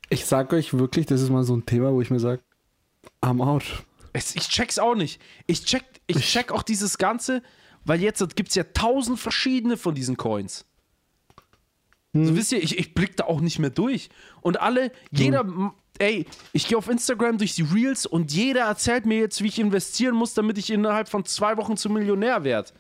[0.09, 2.41] Ich sag euch wirklich, das ist mal so ein Thema, wo ich mir sage,
[3.21, 3.63] I'm out.
[4.13, 5.19] Ich check's auch nicht.
[5.47, 7.41] Ich check, ich check auch dieses Ganze,
[7.85, 10.65] weil jetzt gibt es ja tausend verschiedene von diesen Coins.
[12.17, 14.09] So wisst ihr, ich, ich blick da auch nicht mehr durch.
[14.41, 19.05] Und alle, jeder, m- ey, ich gehe auf Instagram durch die Reels und jeder erzählt
[19.05, 22.71] mir jetzt, wie ich investieren muss, damit ich innerhalb von zwei Wochen zum Millionär werde.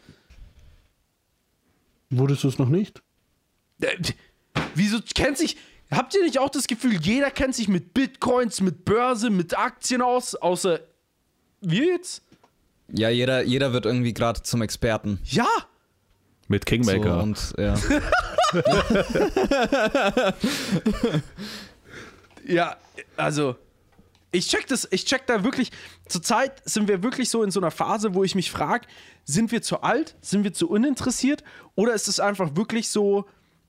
[2.09, 3.01] Wurdest du es noch nicht?
[3.81, 3.97] Äh,
[4.73, 5.57] Wieso kennt sich.
[5.91, 10.01] Habt ihr nicht auch das Gefühl, jeder kennt sich mit Bitcoins, mit Börse, mit Aktien
[10.01, 10.79] aus, außer
[11.61, 12.21] wir jetzt?
[12.93, 15.19] ja, jeder, jeder wird irgendwie gerade zum Experten.
[15.25, 15.47] Ja!
[16.47, 17.23] Mit So, Kingmaker.
[17.23, 17.73] und ja.
[22.47, 22.77] Ja,
[23.17, 23.55] also
[24.31, 25.71] ich check das, ich check da wirklich.
[26.07, 28.85] Zurzeit sind wir wirklich so in so einer Phase, wo ich mich frage,
[29.23, 31.43] sind wir zu alt, sind wir zu uninteressiert
[31.75, 33.25] oder ist es einfach wirklich so,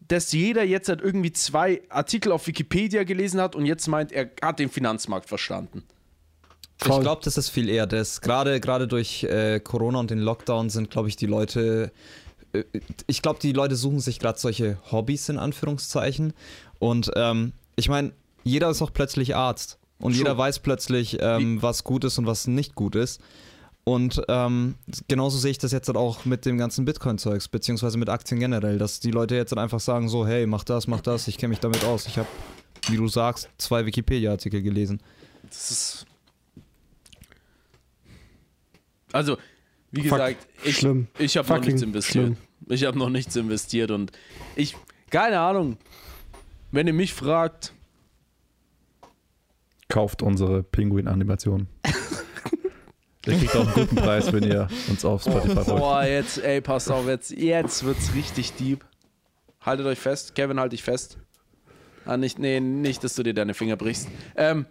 [0.08, 4.30] dass jeder jetzt halt irgendwie zwei Artikel auf Wikipedia gelesen hat und jetzt meint, er
[4.42, 5.82] hat den Finanzmarkt verstanden.
[6.78, 8.20] Ich glaube, das ist viel eher das.
[8.20, 11.90] Gerade gerade durch äh, Corona und den Lockdown sind, glaube ich, die Leute.
[12.60, 16.32] Äh, Ich glaube, die Leute suchen sich gerade solche Hobbys in Anführungszeichen.
[16.78, 18.12] Und ähm, ich meine,
[18.44, 19.78] jeder ist auch plötzlich Arzt.
[19.98, 20.18] Und True.
[20.18, 23.20] jeder weiß plötzlich, ähm, was gut ist und was nicht gut ist.
[23.84, 24.74] Und ähm,
[25.06, 28.78] genauso sehe ich das jetzt halt auch mit dem ganzen Bitcoin-Zeugs, beziehungsweise mit Aktien generell,
[28.78, 31.50] dass die Leute jetzt halt einfach sagen: so, hey, mach das, mach das, ich kenne
[31.50, 32.06] mich damit aus.
[32.08, 32.28] Ich habe,
[32.88, 35.00] wie du sagst, zwei Wikipedia-Artikel gelesen.
[35.48, 36.06] Das ist.
[39.12, 39.38] Also,
[39.92, 41.06] wie Fuck, gesagt, ich, schlimm.
[41.18, 42.26] ich habe noch nichts investiert.
[42.26, 42.36] schlimm.
[42.68, 44.12] Ich habe noch nichts investiert und
[44.56, 44.76] ich,
[45.10, 45.76] keine Ahnung,
[46.72, 47.72] wenn ihr mich fragt,
[49.88, 51.68] Kauft unsere Pinguin-Animation.
[53.26, 55.80] Ihr kriegt auch einen guten Preis, wenn ihr uns auf Spotify folgt.
[55.80, 58.84] boah, jetzt, ey, passt auf, jetzt, jetzt wird's richtig deep.
[59.60, 61.18] Haltet euch fest, Kevin, halt dich fest.
[62.04, 64.08] Ah, nicht, nee, nicht, dass du dir deine Finger brichst.
[64.36, 64.66] Ähm,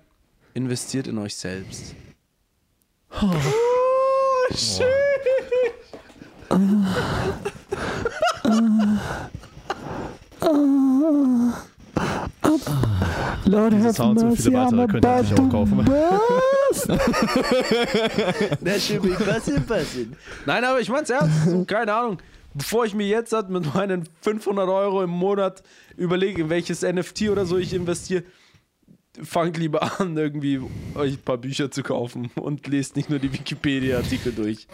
[0.53, 1.95] investiert in euch selbst.
[3.21, 3.33] Oh,
[4.53, 4.85] shit.
[13.45, 15.85] Lord Diese Sounds und viele weitere könnt ihr natürlich auch kaufen.
[18.61, 20.07] Das should be passive passive.
[20.45, 21.67] Nein, aber ich mein's ernst.
[21.67, 22.17] Keine Ahnung.
[22.53, 25.61] Bevor ich mir jetzt halt mit meinen 500 Euro im Monat
[25.97, 28.23] überlege, in welches NFT oder so ich investiere,
[29.21, 30.61] fangt lieber an, irgendwie
[30.95, 34.67] euch ein paar Bücher zu kaufen und lest nicht nur die Wikipedia-Artikel durch.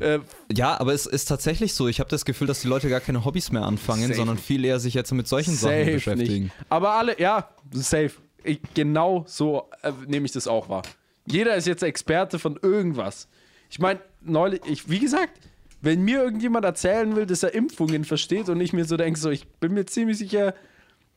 [0.00, 0.20] Äh,
[0.52, 1.88] Ja, aber es ist tatsächlich so.
[1.88, 4.14] Ich habe das Gefühl, dass die Leute gar keine Hobbys mehr anfangen, Safe.
[4.14, 6.44] sondern viel eher sich jetzt mit solchen Sachen safe beschäftigen.
[6.44, 6.54] nicht.
[6.68, 8.12] Aber alle, ja, safe.
[8.42, 10.82] Ich, genau so äh, nehme ich das auch wahr.
[11.26, 13.28] Jeder ist jetzt Experte von irgendwas.
[13.70, 15.40] Ich meine, neulich, ich, wie gesagt,
[15.80, 19.30] wenn mir irgendjemand erzählen will, dass er Impfungen versteht und ich mir so denke, so,
[19.30, 20.54] ich bin mir ziemlich sicher,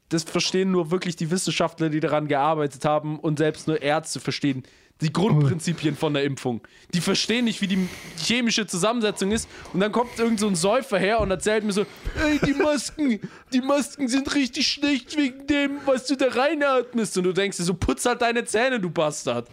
[0.09, 4.63] das verstehen nur wirklich die Wissenschaftler, die daran gearbeitet haben und selbst nur Ärzte verstehen
[5.01, 6.61] die Grundprinzipien von der Impfung.
[6.93, 7.87] Die verstehen nicht, wie die
[8.17, 11.85] chemische Zusammensetzung ist und dann kommt irgend so ein Säufer her und erzählt mir so,
[12.23, 13.19] ey, die Masken,
[13.53, 17.63] die Masken sind richtig schlecht wegen dem, was du da reinatmest und du denkst dir
[17.63, 19.47] so, putz halt deine Zähne, du Bastard.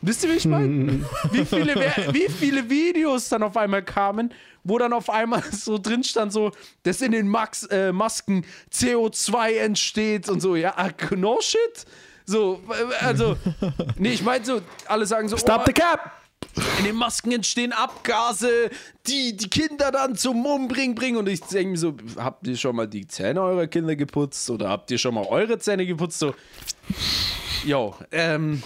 [0.00, 1.04] Wisst ihr, wie ich meine?
[1.32, 1.74] wie, viele,
[2.12, 4.32] wie viele Videos dann auf einmal kamen,
[4.62, 6.52] wo dann auf einmal so drin stand, so,
[6.84, 11.84] dass in den Max, äh, Masken CO2 entsteht und so, ja, ah, no shit.
[12.28, 13.36] So, äh, also,
[13.96, 16.12] nee, ich meine so, alle sagen so, Stop oh, the cap!
[16.78, 18.70] in den Masken entstehen Abgase,
[19.06, 21.16] die die Kinder dann zum Umbringen bringen.
[21.16, 24.48] Und ich denke mir so, habt ihr schon mal die Zähne eurer Kinder geputzt?
[24.50, 26.18] Oder habt ihr schon mal eure Zähne geputzt?
[26.18, 26.34] So,
[27.64, 28.62] yo, ähm,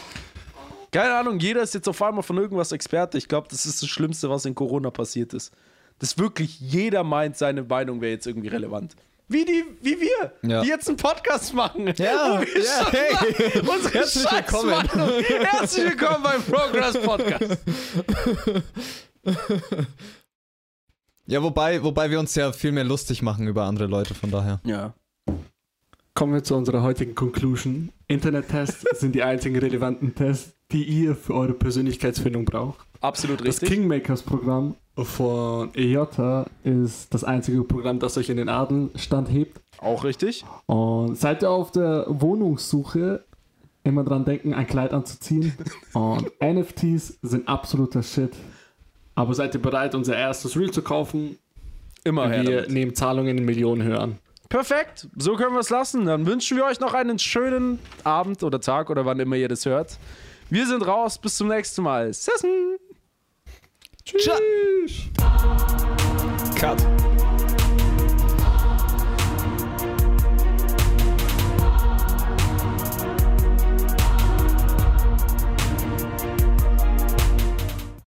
[0.91, 3.17] keine Ahnung, jeder ist jetzt auf einmal von irgendwas Experte.
[3.17, 5.53] Ich glaube, das ist das Schlimmste, was in Corona passiert ist.
[6.01, 8.97] dass wirklich jeder meint, seine Meinung wäre jetzt irgendwie relevant.
[9.29, 10.63] Wie, die, wie wir, Ja.
[10.63, 11.87] die jetzt einen Podcast machen.
[11.97, 13.61] Ja, Wo wir ja, hey.
[13.61, 14.89] unsere Herzlich willkommen.
[15.51, 17.59] Herzlich willkommen beim Progress Podcast.
[21.27, 24.61] Ja, wobei, wobei wir uns ja viel mehr lustig machen über andere Leute, von daher.
[24.65, 24.93] Ja.
[26.15, 27.91] Kommen wir zu unserer heutigen Conclusion.
[28.09, 32.87] Internet-Tests sind die einzigen relevanten Tests, die ihr für eure Persönlichkeitsfindung braucht.
[33.01, 33.71] Absolut Das richtig.
[33.71, 39.61] Kingmakers-Programm von EJ ist das einzige Programm, das euch in den Adelstand hebt.
[39.79, 40.45] Auch richtig.
[40.67, 43.25] Und seid ihr auf der Wohnungssuche,
[43.85, 45.53] immer dran denken, ein Kleid anzuziehen.
[45.93, 48.33] Und NFTs sind absoluter Shit.
[49.15, 51.39] Aber seid ihr bereit, unser erstes Reel zu kaufen?
[52.05, 52.71] Immer her Wir damit.
[52.71, 54.19] nehmen Zahlungen in Millionenhöhe an.
[54.49, 56.05] Perfekt, so können wir es lassen.
[56.05, 59.65] Dann wünschen wir euch noch einen schönen Abend oder Tag oder wann immer ihr das
[59.65, 59.99] hört.
[60.51, 62.13] Wir sind raus, bis zum nächsten Mal.
[62.13, 62.77] Sessen!
[64.05, 65.11] Tschüss.
[66.59, 67.12] Cut.